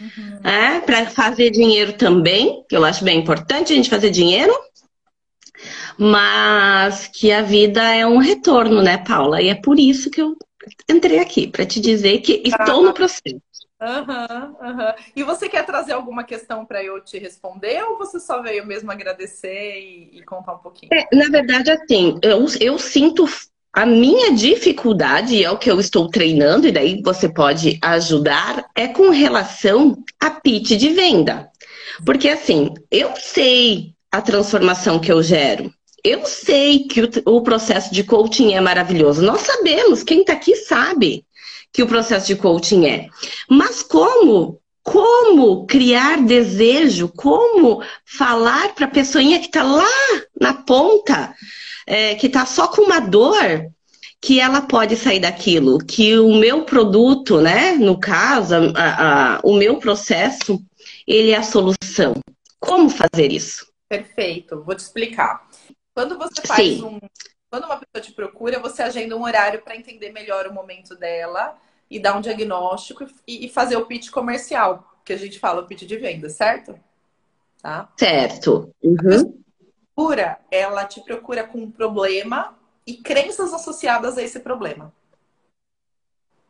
uhum. 0.00 0.40
é? 0.44 0.80
para 0.80 1.06
fazer 1.06 1.50
dinheiro 1.50 1.94
também, 1.94 2.62
que 2.68 2.76
eu 2.76 2.84
acho 2.84 3.04
bem 3.04 3.18
importante 3.18 3.72
a 3.72 3.76
gente 3.76 3.90
fazer 3.90 4.10
dinheiro, 4.10 4.52
mas 5.98 7.08
que 7.08 7.32
a 7.32 7.42
vida 7.42 7.82
é 7.82 8.06
um 8.06 8.18
retorno, 8.18 8.82
né, 8.82 8.98
Paula? 8.98 9.40
E 9.40 9.48
é 9.48 9.54
por 9.54 9.78
isso 9.78 10.10
que 10.10 10.20
eu 10.20 10.36
entrei 10.88 11.18
aqui, 11.18 11.46
para 11.46 11.66
te 11.66 11.80
dizer 11.80 12.20
que 12.20 12.42
estou 12.44 12.82
no 12.82 12.92
processo. 12.92 13.40
Uhum, 13.80 14.68
uhum. 14.68 14.92
E 15.14 15.22
você 15.22 15.48
quer 15.48 15.64
trazer 15.66 15.92
alguma 15.92 16.24
questão 16.24 16.64
para 16.64 16.82
eu 16.82 16.98
te 17.02 17.18
responder 17.18 17.82
ou 17.82 17.98
você 17.98 18.18
só 18.18 18.40
veio 18.40 18.64
mesmo 18.66 18.90
agradecer 18.90 19.78
e, 19.78 20.18
e 20.18 20.22
contar 20.24 20.54
um 20.54 20.58
pouquinho? 20.58 20.90
É, 20.92 21.04
na 21.14 21.28
verdade, 21.28 21.70
assim, 21.70 22.18
eu, 22.22 22.46
eu 22.58 22.78
sinto 22.78 23.28
a 23.76 23.84
minha 23.84 24.32
dificuldade, 24.32 25.44
é 25.44 25.50
o 25.50 25.58
que 25.58 25.70
eu 25.70 25.78
estou 25.78 26.08
treinando, 26.08 26.66
e 26.66 26.72
daí 26.72 27.02
você 27.02 27.28
pode 27.28 27.78
ajudar, 27.82 28.64
é 28.74 28.88
com 28.88 29.10
relação 29.10 30.02
a 30.18 30.30
pitch 30.30 30.70
de 30.78 30.88
venda. 30.94 31.50
Porque 32.04 32.30
assim, 32.30 32.72
eu 32.90 33.14
sei 33.16 33.94
a 34.10 34.22
transformação 34.22 34.98
que 34.98 35.12
eu 35.12 35.22
gero. 35.22 35.70
Eu 36.06 36.24
sei 36.24 36.84
que 36.84 37.02
o, 37.02 37.36
o 37.36 37.42
processo 37.42 37.92
de 37.92 38.04
coaching 38.04 38.54
é 38.54 38.60
maravilhoso. 38.60 39.22
Nós 39.22 39.40
sabemos, 39.40 40.04
quem 40.04 40.20
está 40.20 40.34
aqui 40.34 40.54
sabe 40.54 41.24
que 41.72 41.82
o 41.82 41.86
processo 41.88 42.28
de 42.28 42.36
coaching 42.36 42.86
é. 42.86 43.08
Mas 43.50 43.82
como 43.82 44.60
como 44.84 45.66
criar 45.66 46.22
desejo, 46.22 47.08
como 47.08 47.82
falar 48.04 48.72
para 48.72 48.84
a 48.86 48.90
pessoinha 48.90 49.40
que 49.40 49.46
está 49.46 49.64
lá 49.64 49.84
na 50.40 50.54
ponta, 50.54 51.34
é, 51.84 52.14
que 52.14 52.28
está 52.28 52.46
só 52.46 52.68
com 52.68 52.82
uma 52.82 53.00
dor, 53.00 53.66
que 54.20 54.38
ela 54.38 54.60
pode 54.60 54.94
sair 54.94 55.18
daquilo, 55.18 55.78
que 55.78 56.16
o 56.16 56.36
meu 56.36 56.64
produto, 56.64 57.40
né, 57.40 57.72
no 57.72 57.98
caso, 57.98 58.54
a, 58.76 59.34
a, 59.34 59.40
o 59.42 59.56
meu 59.56 59.78
processo, 59.78 60.62
ele 61.04 61.32
é 61.32 61.36
a 61.36 61.42
solução. 61.42 62.14
Como 62.60 62.88
fazer 62.88 63.32
isso? 63.32 63.66
Perfeito, 63.88 64.62
vou 64.64 64.74
te 64.76 64.80
explicar. 64.80 65.45
Quando 65.96 66.18
você 66.18 66.42
faz 66.46 66.60
Sim. 66.60 66.84
um. 66.84 67.00
Quando 67.50 67.64
uma 67.64 67.78
pessoa 67.78 68.02
te 68.02 68.12
procura, 68.12 68.60
você 68.60 68.82
agenda 68.82 69.16
um 69.16 69.22
horário 69.22 69.62
para 69.62 69.74
entender 69.74 70.12
melhor 70.12 70.46
o 70.46 70.52
momento 70.52 70.94
dela 70.94 71.56
e 71.90 71.98
dar 71.98 72.14
um 72.14 72.20
diagnóstico 72.20 73.06
e, 73.26 73.48
fazer 73.48 73.76
o 73.76 73.86
pitch 73.86 74.10
comercial, 74.10 75.00
que 75.02 75.14
a 75.14 75.16
gente 75.16 75.38
fala 75.38 75.62
o 75.62 75.66
pitch 75.66 75.84
de 75.84 75.96
venda, 75.96 76.28
certo? 76.28 76.78
Tá? 77.62 77.90
Certo. 77.96 78.74
Uhum. 78.82 79.42
Procura, 79.94 80.38
ela 80.50 80.84
te 80.84 81.00
procura 81.00 81.44
com 81.44 81.62
um 81.62 81.70
problema 81.70 82.58
e 82.86 82.98
crenças 82.98 83.54
associadas 83.54 84.18
a 84.18 84.22
esse 84.22 84.40
problema. 84.40 84.92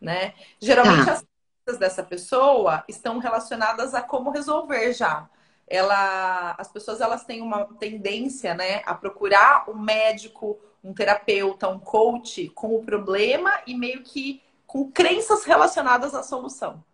Né? 0.01 0.35
Geralmente 0.59 1.07
tá. 1.07 1.13
as 1.13 1.25
crenças 1.65 1.79
dessa 1.79 2.03
pessoa 2.03 2.83
estão 2.89 3.19
relacionadas 3.19 3.95
a 3.95 4.03
como 4.03 4.31
resolver 4.31 4.93
já 4.93 5.29
ela, 5.67 6.55
as 6.59 6.69
pessoas 6.69 7.01
elas 7.01 7.25
têm 7.25 7.43
uma 7.43 7.65
tendência, 7.65 8.55
né, 8.55 8.83
a 8.87 8.95
procurar 8.95 9.69
um 9.69 9.79
médico, 9.79 10.59
um 10.83 10.95
terapeuta, 10.95 11.69
um 11.69 11.79
coach 11.79 12.49
com 12.51 12.77
o 12.77 12.85
problema 12.85 13.51
e 13.67 13.75
meio 13.75 14.03
que 14.03 14.43
com 14.67 14.91
crenças 14.91 15.45
relacionadas 15.45 16.15
à 16.15 16.23
solução. 16.23 16.85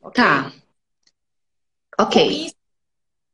Okay? 0.00 0.22
Tá. 0.22 0.52
Ok. 1.98 2.22
Com 2.22 2.30
isso, 2.30 2.54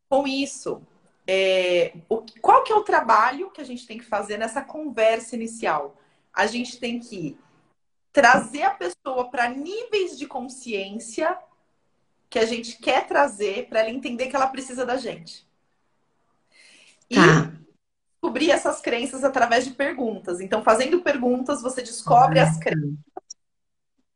com 0.08 0.28
isso 0.28 0.86
é, 1.32 1.92
o, 2.08 2.24
qual 2.40 2.64
que 2.64 2.72
é 2.72 2.74
o 2.74 2.82
trabalho 2.82 3.52
que 3.52 3.60
a 3.60 3.64
gente 3.64 3.86
tem 3.86 3.98
que 3.98 4.04
fazer 4.04 4.36
nessa 4.36 4.62
conversa 4.62 5.36
inicial? 5.36 5.96
A 6.34 6.44
gente 6.48 6.80
tem 6.80 6.98
que 6.98 7.38
trazer 8.12 8.64
a 8.64 8.70
pessoa 8.70 9.30
para 9.30 9.48
níveis 9.48 10.18
de 10.18 10.26
consciência 10.26 11.38
que 12.30 12.38
a 12.38 12.46
gente 12.46 12.78
quer 12.78 13.06
trazer 13.08 13.68
para 13.68 13.80
ela 13.80 13.90
entender 13.90 14.28
que 14.28 14.36
ela 14.36 14.46
precisa 14.46 14.86
da 14.86 14.96
gente. 14.96 15.44
E 17.10 17.16
tá. 17.16 17.52
descobrir 18.12 18.52
essas 18.52 18.80
crenças 18.80 19.24
através 19.24 19.64
de 19.64 19.72
perguntas. 19.72 20.40
Então, 20.40 20.62
fazendo 20.62 21.02
perguntas, 21.02 21.60
você 21.60 21.82
descobre 21.82 22.38
as 22.38 22.56
crenças. 22.56 22.94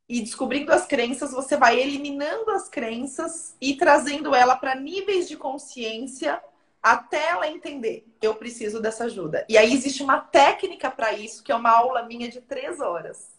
E 0.08 0.20
descobrindo 0.20 0.72
as 0.72 0.86
crenças, 0.86 1.32
você 1.32 1.56
vai 1.56 1.80
eliminando 1.80 2.50
as 2.52 2.68
crenças 2.68 3.56
e 3.60 3.74
trazendo 3.74 4.34
ela 4.34 4.54
para 4.54 4.76
níveis 4.76 5.26
de 5.26 5.36
consciência 5.36 6.40
até 6.80 7.30
ela 7.30 7.48
entender, 7.48 8.06
eu 8.20 8.34
preciso 8.34 8.78
dessa 8.78 9.04
ajuda. 9.04 9.46
E 9.48 9.56
aí 9.56 9.72
existe 9.72 10.02
uma 10.02 10.20
técnica 10.20 10.90
para 10.90 11.14
isso, 11.14 11.42
que 11.42 11.50
é 11.50 11.54
uma 11.54 11.70
aula 11.70 12.02
minha 12.02 12.28
de 12.28 12.42
três 12.42 12.78
horas. 12.78 13.30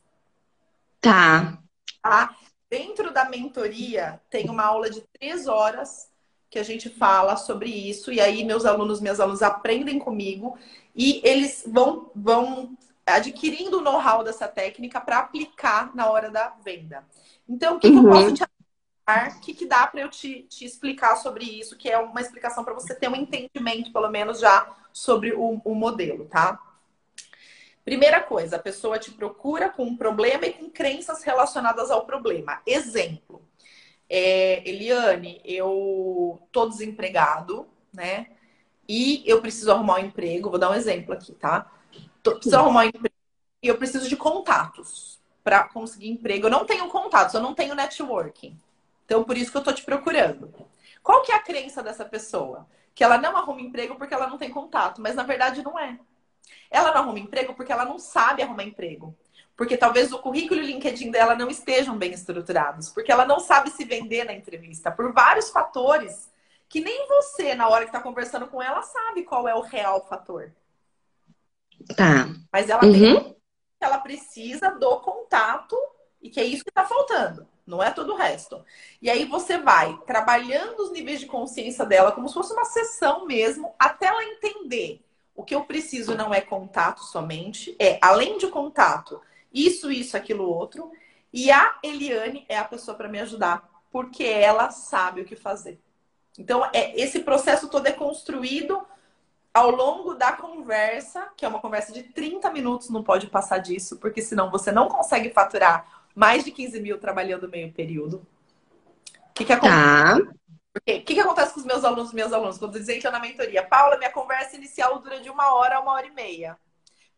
Tá. 1.00 1.60
Tá? 2.02 2.36
Dentro 2.70 3.14
da 3.14 3.26
mentoria, 3.26 4.22
tem 4.30 4.50
uma 4.50 4.64
aula 4.64 4.90
de 4.90 5.02
três 5.14 5.48
horas 5.48 6.10
que 6.50 6.60
a 6.60 6.64
gente 6.64 6.90
fala 6.90 7.36
sobre 7.36 7.70
isso. 7.70 8.12
E 8.12 8.20
aí, 8.20 8.44
meus 8.44 8.66
alunos, 8.66 9.02
minhas 9.02 9.20
alunas 9.20 9.42
aprendem 9.42 10.00
comigo 10.00 10.58
e 10.96 11.22
eles 11.24 11.64
vão, 11.68 12.10
vão 12.16 12.78
adquirindo 13.06 13.80
o 13.80 13.82
know-how 13.82 14.24
dessa 14.24 14.48
técnica 14.48 15.00
para 15.00 15.20
aplicar 15.20 15.96
na 15.96 16.10
hora 16.10 16.32
da 16.32 16.56
venda. 16.64 17.06
Então, 17.48 17.76
o 17.76 17.80
que, 17.80 17.88
uhum. 17.88 18.02
que 18.02 18.08
eu 18.08 18.12
posso 18.12 18.34
te 18.34 18.44
o 19.08 19.40
que, 19.40 19.54
que 19.54 19.68
dá 19.68 19.86
para 19.86 20.02
eu 20.02 20.10
te, 20.10 20.48
te, 20.50 20.66
explicar 20.66 21.16
sobre 21.18 21.46
isso, 21.46 21.78
que 21.78 21.88
é 21.88 21.98
uma 22.00 22.22
explicação 22.22 22.64
para 22.64 22.74
você 22.74 22.96
ter 22.96 23.08
um 23.08 23.16
entendimento, 23.16 23.94
pelo 23.94 24.10
menos, 24.10 24.40
já 24.40 24.68
sobre 24.92 25.32
o, 25.32 25.62
o, 25.64 25.76
modelo, 25.76 26.26
tá? 26.26 26.60
Primeira 27.86 28.20
coisa, 28.20 28.56
a 28.56 28.60
pessoa 28.60 28.98
te 28.98 29.12
procura 29.12 29.70
com 29.70 29.86
um 29.86 29.96
problema 29.96 30.48
e 30.48 30.54
com 30.54 30.72
crenças 30.72 31.22
relacionadas 31.22 31.92
ao 31.92 32.04
problema. 32.04 32.60
Exemplo, 32.66 33.48
é, 34.10 34.68
Eliane, 34.68 35.40
eu 35.46 36.42
tô 36.52 36.68
desempregado, 36.68 37.68
né? 37.94 38.28
E 38.90 39.24
eu 39.28 39.40
preciso 39.40 39.72
arrumar 39.72 39.96
um 39.96 40.06
emprego. 40.06 40.50
Vou 40.50 40.58
dar 40.58 40.72
um 40.72 40.74
exemplo 40.74 41.14
aqui, 41.14 41.34
tá? 41.34 41.72
Tô, 42.24 42.34
preciso 42.34 42.58
arrumar 42.58 42.86
um 42.86 42.88
emprego 42.88 43.16
e 43.62 43.68
eu 43.68 43.78
preciso 43.78 44.10
de 44.10 44.18
contatos 44.18 45.20
para 45.44 45.66
conseguir 45.66 46.10
emprego. 46.10 46.48
Eu 46.48 46.52
não 46.52 46.66
tenho 46.66 46.88
contatos, 46.90 47.36
eu 47.36 47.42
não 47.42 47.54
tenho 47.54 47.76
networking. 47.76 48.58
Então, 49.06 49.24
por 49.24 49.38
isso 49.38 49.52
que 49.52 49.58
eu 49.58 49.64
tô 49.64 49.72
te 49.72 49.84
procurando. 49.84 50.52
Qual 51.04 51.22
que 51.22 51.32
é 51.32 51.36
a 51.36 51.40
crença 51.40 51.84
dessa 51.84 52.04
pessoa? 52.04 52.68
Que 52.96 53.04
ela 53.04 53.20
não 53.20 53.38
arruma 53.38 53.62
emprego 53.62 53.96
porque 53.96 54.14
ela 54.14 54.28
não 54.28 54.40
tem 54.40 54.50
contato, 54.50 55.00
mas 55.00 55.14
na 55.14 55.22
verdade 55.22 55.62
não 55.62 55.78
é. 55.78 56.00
Ela 56.70 56.92
não 56.92 57.02
arruma 57.02 57.20
emprego 57.20 57.54
porque 57.54 57.72
ela 57.72 57.86
não 57.86 58.00
sabe 58.00 58.42
arrumar 58.42 58.64
emprego. 58.64 59.16
Porque 59.56 59.78
talvez 59.78 60.12
o 60.12 60.20
currículo 60.20 60.60
e 60.60 60.64
o 60.64 60.68
LinkedIn 60.68 61.12
dela 61.12 61.36
não 61.36 61.50
estejam 61.50 61.98
bem 61.98 62.12
estruturados. 62.12 62.90
Porque 62.90 63.12
ela 63.12 63.26
não 63.26 63.40
sabe 63.40 63.70
se 63.70 63.86
vender 63.86 64.26
na 64.26 64.34
entrevista. 64.34 64.92
Por 64.92 65.14
vários 65.14 65.50
fatores 65.50 66.30
que 66.68 66.82
nem 66.82 67.08
você, 67.08 67.56
na 67.56 67.70
hora 67.70 67.86
que 67.86 67.90
está 67.90 68.02
conversando 68.02 68.48
com 68.48 68.62
ela, 68.62 68.82
sabe 68.82 69.24
qual 69.24 69.48
é 69.48 69.56
o 69.56 69.62
real 69.62 70.06
fator. 70.08 70.52
Tá. 71.96 72.28
Mas 72.52 72.70
ela 72.70 72.84
uhum. 72.84 73.36
ela 73.80 74.00
precisa 74.00 74.72
do 74.72 75.00
contato 75.00 75.78
e 76.22 76.30
que 76.30 76.40
é 76.40 76.44
isso 76.44 76.64
que 76.64 76.72
está 76.72 76.86
faltando 76.86 77.48
não 77.66 77.82
é 77.82 77.92
todo 77.92 78.14
o 78.14 78.16
resto. 78.16 78.64
E 79.02 79.10
aí 79.10 79.26
você 79.26 79.58
vai 79.58 79.98
trabalhando 80.06 80.82
os 80.82 80.92
níveis 80.92 81.20
de 81.20 81.26
consciência 81.26 81.86
dela 81.86 82.12
como 82.12 82.28
se 82.28 82.34
fosse 82.34 82.54
uma 82.54 82.66
sessão 82.66 83.26
mesmo, 83.26 83.74
até 83.80 84.08
ela 84.08 84.24
entender 84.24 85.04
o 85.36 85.44
que 85.44 85.54
eu 85.54 85.66
preciso 85.66 86.16
não 86.16 86.34
é 86.34 86.42
contato 86.42 87.04
somente, 87.04 87.76
é 87.78 88.00
além 88.02 88.38
de 88.38 88.48
contato, 88.48 89.22
isso, 89.54 89.92
isso, 89.92 90.16
aquilo, 90.16 90.50
outro. 90.50 90.92
E 91.32 91.52
a 91.52 91.78
Eliane 91.84 92.46
é 92.48 92.58
a 92.58 92.64
pessoa 92.64 92.96
para 92.96 93.10
me 93.10 93.20
ajudar, 93.20 93.70
porque 93.92 94.24
ela 94.24 94.72
sabe 94.72 95.22
o 95.22 95.26
que 95.26 95.36
fazer. 95.36 95.80
Então, 96.38 96.66
é, 96.74 97.00
esse 97.00 97.20
processo 97.20 97.70
todo 97.70 97.88
é 97.88 97.92
construído 97.92 98.82
ao 99.54 99.72
longo 99.72 100.16
da 100.16 100.34
conversa, 100.34 101.30
que 101.38 101.46
é 101.46 101.48
uma 101.48 101.62
conversa 101.62 101.94
de 101.94 102.04
30 102.04 102.52
minutos, 102.52 102.90
não 102.90 103.02
pode 103.04 103.28
passar 103.28 103.60
disso, 103.60 103.98
porque 103.98 104.22
senão 104.22 104.52
você 104.52 104.72
não 104.72 104.90
consegue 104.90 105.30
faturar 105.30 106.06
mais 106.14 106.44
de 106.44 106.52
15 106.52 106.82
mil 106.82 106.98
trabalhando 106.98 107.48
meio 107.48 107.72
período. 107.72 108.26
O 109.30 109.34
que, 109.34 109.46
que 109.46 109.54
acontece? 109.54 110.26
Tá. 110.26 110.34
Porque, 110.76 110.96
o 110.96 111.04
que, 111.04 111.14
que 111.14 111.20
acontece 111.22 111.54
com 111.54 111.62
os 111.62 111.66
meus 111.66 111.86
alunos 111.86 112.12
meus 112.12 112.34
alunos? 112.34 112.58
Quando 112.58 112.78
dizem 112.78 113.00
que 113.00 113.08
eu 113.08 113.12
na 113.12 113.20
mentoria, 113.20 113.64
Paula, 113.64 113.98
minha 113.98 114.12
conversa 114.12 114.58
inicial 114.58 115.00
dura 115.00 115.22
de 115.22 115.30
uma 115.30 115.56
hora 115.56 115.78
a 115.78 115.80
uma 115.80 115.94
hora 115.94 116.06
e 116.06 116.12
meia. 116.12 116.58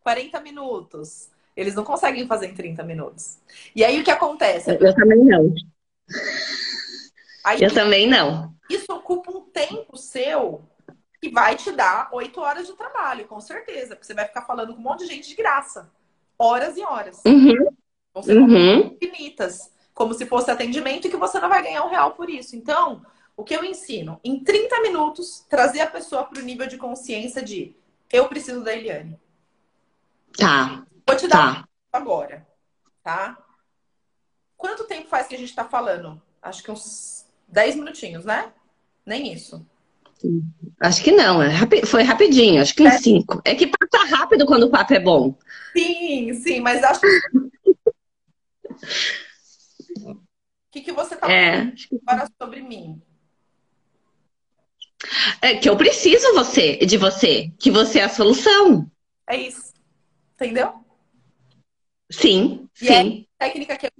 40 0.02 0.39
minutos. 0.41 1.32
Eles 1.56 1.74
não 1.74 1.84
conseguem 1.84 2.28
fazer 2.28 2.46
em 2.46 2.54
30 2.54 2.84
minutos. 2.84 3.39
E 3.76 3.84
aí 3.84 4.00
o 4.00 4.04
que 4.04 4.12
acontece? 4.12 4.78
Eu 4.80 4.93
também 4.93 5.17
não. 5.24 5.52
Aí, 7.43 7.63
eu 7.63 7.74
também 7.74 8.08
não. 8.08 8.54
Isso 8.70 8.93
ocupa 8.93 9.32
um 9.32 9.41
tempo 9.41 9.98
seu 9.98 10.62
que 11.20 11.32
vai 11.32 11.56
te 11.56 11.72
dar 11.72 12.10
8 12.12 12.39
horas 12.39 12.67
de 12.67 12.74
trabalho, 12.74 13.26
com 13.26 13.41
certeza. 13.41 13.96
Porque 13.96 14.06
você 14.06 14.13
vai 14.13 14.26
ficar 14.26 14.43
falando 14.43 14.76
com 14.76 14.80
um 14.80 14.84
monte 14.84 15.00
de 15.00 15.15
gente 15.15 15.30
de 15.30 15.36
graça. 15.36 15.89
Horas 16.38 16.78
e 16.78 16.84
horas. 16.84 17.24
Uhum. 17.26 17.56
Vão 18.13 18.22
ser 18.22 18.38
uhum. 18.38 18.96
infinitas. 19.02 19.74
Como 19.96 20.13
se 20.13 20.28
fosse 20.28 20.52
atendimento 20.52 21.08
e 21.08 21.10
que 21.10 21.17
você 21.17 21.39
não 21.39 21.50
vai 21.50 21.63
ganhar 21.63 21.84
um 21.84 21.89
real 21.89 22.12
por 22.12 22.30
isso. 22.30 22.56
Então, 22.56 23.02
o 23.38 23.43
que 23.43 23.56
eu 23.56 23.63
ensino? 23.63 24.19
Em 24.23 24.43
30 24.43 24.82
minutos, 24.82 25.45
trazer 25.47 25.82
a 25.82 25.88
pessoa 25.88 26.23
para 26.23 26.41
o 26.41 26.43
nível 26.43 26.67
de 26.67 26.76
consciência 26.76 27.41
de 27.41 27.76
eu 28.12 28.28
preciso 28.28 28.63
da 28.63 28.76
Eliane. 28.76 29.17
Tá. 30.36 30.84
Vou 31.06 31.15
te 31.15 31.28
dar 31.28 31.63
tá. 31.63 31.69
agora, 31.93 32.45
tá? 33.04 33.38
Quanto 34.58 34.86
tempo 34.86 35.08
faz 35.08 35.28
que 35.28 35.36
a 35.36 35.38
gente 35.38 35.50
está 35.50 35.63
falando? 35.63 36.19
Acho 36.41 36.63
que 36.63 36.71
uns 36.71 37.28
10 37.47 37.76
minutinhos, 37.76 38.26
né? 38.26 38.52
Nem 39.06 39.32
isso. 39.32 39.63
Acho 40.80 41.04
que 41.04 41.12
não, 41.12 41.41
é 41.41 41.50
rapi... 41.50 41.86
foi 41.86 42.02
rapidinho, 42.02 42.60
acho 42.60 42.73
que 42.73 42.82
uns 42.82 42.95
5. 42.95 43.43
É. 43.45 43.52
é 43.52 43.56
que 43.56 43.67
passa 43.67 44.15
rápido 44.15 44.47
quando 44.47 44.63
o 44.63 44.71
papo 44.71 44.95
é 44.95 45.00
bom. 45.00 45.36
Sim, 45.78 46.34
sim, 46.34 46.60
mas 46.60 46.84
acho 46.84 47.02
que 47.02 47.08
o 50.04 50.19
que, 50.71 50.82
que 50.82 50.91
você 50.91 51.13
está 51.13 51.32
é. 51.32 51.52
falando 51.52 51.76
agora 52.08 52.28
sobre 52.41 52.63
mim? 52.63 53.00
É 55.42 55.56
que 55.56 55.70
eu 55.70 55.78
preciso 55.78 56.34
você, 56.34 56.78
de 56.78 56.98
você, 56.98 57.52
que 57.60 57.70
você 57.70 58.00
é 58.00 58.04
a 58.06 58.10
solução. 58.10 58.90
É 59.28 59.36
isso. 59.36 59.74
Entendeu? 60.36 60.74
Sim, 62.12 62.68
e 62.82 62.88
sim. 62.88 63.28
É 63.40 63.46
a 63.46 63.48
técnica 63.48 63.78
que 63.78 63.88
eu 63.88 63.92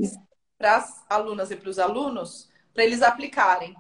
para 0.58 0.78
as 0.78 1.06
alunas 1.08 1.52
e 1.52 1.56
para 1.56 1.70
os 1.70 1.78
alunos, 1.78 2.50
para 2.74 2.84
eles 2.84 3.02
aplicarem, 3.02 3.76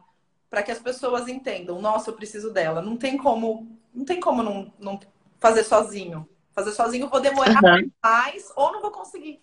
para 0.49 0.61
que 0.61 0.71
as 0.71 0.79
pessoas 0.79 1.27
entendam, 1.27 1.81
nossa, 1.81 2.11
eu 2.11 2.15
preciso 2.15 2.51
dela. 2.51 2.81
Não 2.81 2.95
tem 2.95 3.17
como, 3.17 3.67
não 3.93 4.05
tem 4.05 4.19
como 4.19 4.43
não, 4.43 4.71
não 4.79 4.99
fazer 5.39 5.63
sozinho. 5.63 6.27
Fazer 6.51 6.71
sozinho 6.71 7.05
eu 7.05 7.09
vou 7.09 7.19
demorar 7.19 7.63
uhum. 7.63 7.91
mais 8.03 8.51
ou 8.55 8.71
não 8.71 8.81
vou 8.81 8.91
conseguir. 8.91 9.41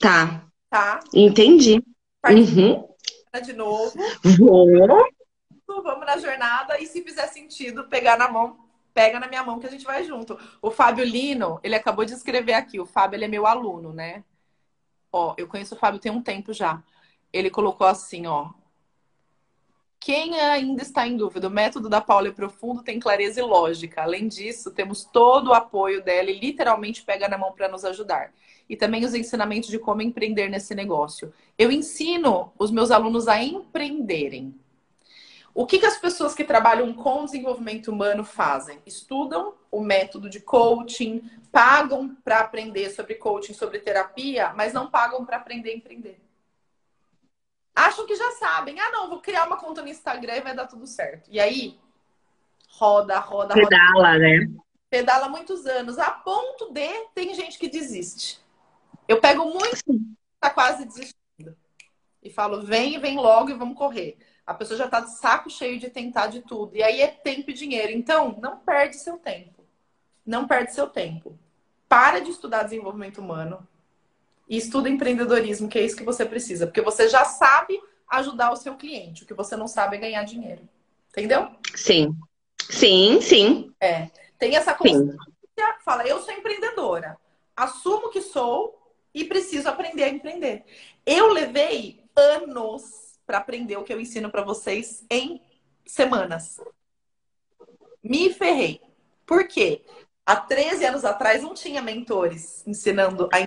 Tá. 0.00 0.46
Tá? 0.68 1.00
Entendi. 1.14 1.82
Uhum. 2.28 2.86
De 3.44 3.52
novo. 3.52 3.92
Vou. 4.38 5.06
Vamos 5.66 6.06
na 6.06 6.18
jornada 6.18 6.80
e 6.80 6.86
se 6.86 7.02
fizer 7.02 7.26
sentido, 7.28 7.88
pegar 7.88 8.16
na 8.16 8.28
mão, 8.30 8.58
pega 8.94 9.18
na 9.18 9.28
minha 9.28 9.42
mão 9.42 9.58
que 9.58 9.66
a 9.66 9.70
gente 9.70 9.84
vai 9.84 10.04
junto. 10.04 10.38
O 10.62 10.70
Fábio 10.70 11.04
Lino, 11.04 11.60
ele 11.62 11.74
acabou 11.74 12.04
de 12.04 12.12
escrever 12.12 12.54
aqui. 12.54 12.80
O 12.80 12.86
Fábio, 12.86 13.16
ele 13.16 13.24
é 13.24 13.28
meu 13.28 13.46
aluno, 13.46 13.92
né? 13.92 14.24
Ó, 15.12 15.34
eu 15.36 15.48
conheço 15.48 15.74
o 15.74 15.78
Fábio 15.78 16.00
tem 16.00 16.12
um 16.12 16.22
tempo 16.22 16.52
já. 16.52 16.82
Ele 17.32 17.50
colocou 17.50 17.86
assim, 17.86 18.26
ó. 18.26 18.50
Quem 19.98 20.38
ainda 20.40 20.82
está 20.82 21.06
em 21.06 21.16
dúvida, 21.16 21.48
o 21.48 21.50
método 21.50 21.88
da 21.88 22.00
Paula 22.00 22.28
é 22.28 22.32
profundo, 22.32 22.82
tem 22.82 23.00
clareza 23.00 23.40
e 23.40 23.42
lógica. 23.42 24.02
Além 24.02 24.28
disso, 24.28 24.70
temos 24.70 25.04
todo 25.04 25.48
o 25.48 25.54
apoio 25.54 26.02
dela 26.02 26.30
e 26.30 26.38
literalmente 26.38 27.02
pega 27.02 27.28
na 27.28 27.36
mão 27.36 27.52
para 27.52 27.68
nos 27.68 27.84
ajudar 27.84 28.32
e 28.68 28.76
também 28.76 29.04
os 29.04 29.14
ensinamentos 29.14 29.68
de 29.68 29.78
como 29.78 30.02
empreender 30.02 30.48
nesse 30.48 30.74
negócio. 30.74 31.32
Eu 31.58 31.70
ensino 31.70 32.52
os 32.58 32.70
meus 32.70 32.90
alunos 32.90 33.28
a 33.28 33.42
empreenderem. 33.42 34.54
O 35.56 35.64
que, 35.64 35.78
que 35.78 35.86
as 35.86 35.96
pessoas 35.96 36.34
que 36.34 36.44
trabalham 36.44 36.92
com 36.92 37.24
desenvolvimento 37.24 37.88
humano 37.88 38.22
fazem? 38.22 38.78
Estudam 38.84 39.54
o 39.70 39.80
método 39.80 40.28
de 40.28 40.38
coaching, 40.38 41.30
pagam 41.50 42.14
para 42.22 42.40
aprender 42.40 42.90
sobre 42.90 43.14
coaching, 43.14 43.54
sobre 43.54 43.78
terapia, 43.78 44.52
mas 44.54 44.74
não 44.74 44.90
pagam 44.90 45.24
para 45.24 45.38
aprender 45.38 45.70
a 45.70 45.76
empreender. 45.76 46.20
Acham 47.74 48.06
que 48.06 48.14
já 48.14 48.32
sabem. 48.32 48.78
Ah, 48.78 48.90
não, 48.90 49.08
vou 49.08 49.22
criar 49.22 49.46
uma 49.46 49.56
conta 49.56 49.80
no 49.80 49.88
Instagram 49.88 50.34
e 50.36 50.40
vai 50.42 50.54
dar 50.54 50.66
tudo 50.66 50.86
certo. 50.86 51.30
E 51.30 51.40
aí, 51.40 51.80
roda, 52.68 53.18
roda, 53.18 53.54
roda. 53.54 53.66
Pedala, 53.66 54.18
né? 54.18 54.46
Pedala 54.90 55.26
muitos 55.30 55.64
anos. 55.64 55.98
A 55.98 56.10
ponto 56.10 56.70
de 56.70 57.06
tem 57.14 57.34
gente 57.34 57.58
que 57.58 57.70
desiste. 57.70 58.38
Eu 59.08 59.22
pego 59.22 59.46
muito, 59.46 59.82
tá 60.38 60.50
quase 60.50 60.84
desistindo. 60.84 61.56
E 62.22 62.28
falo, 62.28 62.60
vem, 62.60 63.00
vem 63.00 63.16
logo 63.16 63.48
e 63.48 63.54
vamos 63.54 63.78
correr. 63.78 64.18
A 64.46 64.54
pessoa 64.54 64.78
já 64.78 64.88
tá 64.88 65.00
de 65.00 65.10
saco 65.18 65.50
cheio 65.50 65.78
de 65.78 65.90
tentar 65.90 66.28
de 66.28 66.40
tudo. 66.40 66.76
E 66.76 66.82
aí 66.82 67.00
é 67.00 67.08
tempo 67.08 67.50
e 67.50 67.54
dinheiro. 67.54 67.92
Então, 67.92 68.38
não 68.40 68.58
perde 68.58 68.96
seu 68.96 69.18
tempo. 69.18 69.64
Não 70.24 70.46
perde 70.46 70.72
seu 70.72 70.86
tempo. 70.86 71.36
Para 71.88 72.20
de 72.20 72.30
estudar 72.30 72.62
desenvolvimento 72.62 73.18
humano 73.18 73.66
e 74.48 74.56
estuda 74.56 74.88
empreendedorismo, 74.88 75.68
que 75.68 75.78
é 75.78 75.84
isso 75.84 75.96
que 75.96 76.04
você 76.04 76.24
precisa. 76.24 76.66
Porque 76.66 76.80
você 76.80 77.08
já 77.08 77.24
sabe 77.24 77.80
ajudar 78.08 78.52
o 78.52 78.56
seu 78.56 78.76
cliente. 78.76 79.24
O 79.24 79.26
que 79.26 79.34
você 79.34 79.56
não 79.56 79.66
sabe 79.66 79.96
é 79.96 80.00
ganhar 80.00 80.24
dinheiro. 80.24 80.62
Entendeu? 81.10 81.50
Sim. 81.74 82.16
Sim, 82.70 83.20
sim. 83.20 83.72
É. 83.80 84.08
Tem 84.38 84.54
essa 84.56 84.74
consciência, 84.74 85.16
fala, 85.84 86.06
eu 86.06 86.20
sou 86.20 86.32
empreendedora. 86.32 87.16
Assumo 87.56 88.10
que 88.10 88.20
sou 88.20 88.92
e 89.14 89.24
preciso 89.24 89.68
aprender 89.68 90.04
a 90.04 90.08
empreender. 90.10 90.64
Eu 91.04 91.32
levei 91.32 92.04
anos 92.14 93.05
para 93.26 93.38
aprender 93.38 93.76
o 93.76 93.82
que 93.82 93.92
eu 93.92 94.00
ensino 94.00 94.30
para 94.30 94.42
vocês 94.42 95.04
em 95.10 95.40
semanas. 95.84 96.60
Me 98.02 98.32
ferrei. 98.32 98.80
Por 99.26 99.48
quê? 99.48 99.82
Há 100.24 100.36
13 100.36 100.84
anos 100.84 101.04
atrás 101.04 101.42
não 101.42 101.54
tinha 101.54 101.82
mentores 101.82 102.62
ensinando 102.66 103.28
a. 103.32 103.46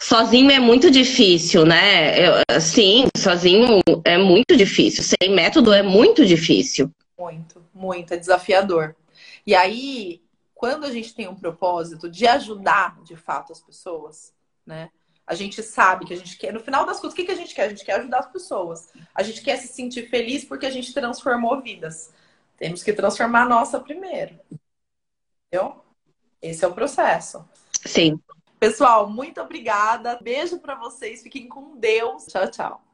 Sozinho 0.00 0.50
é 0.50 0.60
muito 0.60 0.90
difícil, 0.90 1.66
né? 1.66 2.16
Eu, 2.18 2.60
sim, 2.60 3.06
sozinho 3.16 3.80
é 4.04 4.16
muito 4.16 4.56
difícil. 4.56 5.02
Sem 5.02 5.34
método 5.34 5.72
é 5.72 5.82
muito 5.82 6.24
difícil. 6.24 6.90
Muito, 7.18 7.64
muito. 7.74 8.14
É 8.14 8.16
desafiador. 8.16 8.94
E 9.44 9.54
aí, 9.54 10.22
quando 10.54 10.84
a 10.84 10.90
gente 10.90 11.14
tem 11.14 11.28
um 11.28 11.34
propósito 11.34 12.08
de 12.08 12.26
ajudar 12.26 13.00
de 13.02 13.16
fato 13.16 13.52
as 13.52 13.60
pessoas, 13.60 14.32
né? 14.64 14.90
A 15.26 15.34
gente 15.34 15.62
sabe 15.62 16.06
que 16.06 16.14
a 16.14 16.16
gente 16.16 16.38
quer. 16.38 16.52
No 16.52 16.60
final 16.60 16.86
das 16.86 16.98
contas, 16.98 17.12
o 17.12 17.16
que, 17.16 17.24
que 17.24 17.32
a 17.32 17.36
gente 17.36 17.54
quer? 17.54 17.64
A 17.64 17.68
gente 17.68 17.84
quer 17.84 17.98
ajudar 17.98 18.20
as 18.20 18.30
pessoas. 18.30 18.88
A 19.14 19.22
gente 19.22 19.42
quer 19.42 19.56
se 19.56 19.68
sentir 19.68 20.08
feliz 20.08 20.44
porque 20.44 20.66
a 20.66 20.70
gente 20.70 20.94
transformou 20.94 21.60
vidas. 21.60 22.12
Temos 22.56 22.82
que 22.82 22.92
transformar 22.92 23.42
a 23.42 23.48
nossa 23.48 23.80
primeiro. 23.80 24.38
Entendeu? 25.48 25.84
Esse 26.40 26.64
é 26.64 26.68
o 26.68 26.74
processo. 26.74 27.44
Sim. 27.84 28.20
Pessoal, 28.60 29.10
muito 29.10 29.40
obrigada. 29.40 30.18
Beijo 30.22 30.58
para 30.58 30.76
vocês. 30.76 31.22
Fiquem 31.22 31.48
com 31.48 31.76
Deus. 31.76 32.26
Tchau, 32.26 32.50
tchau. 32.50 32.85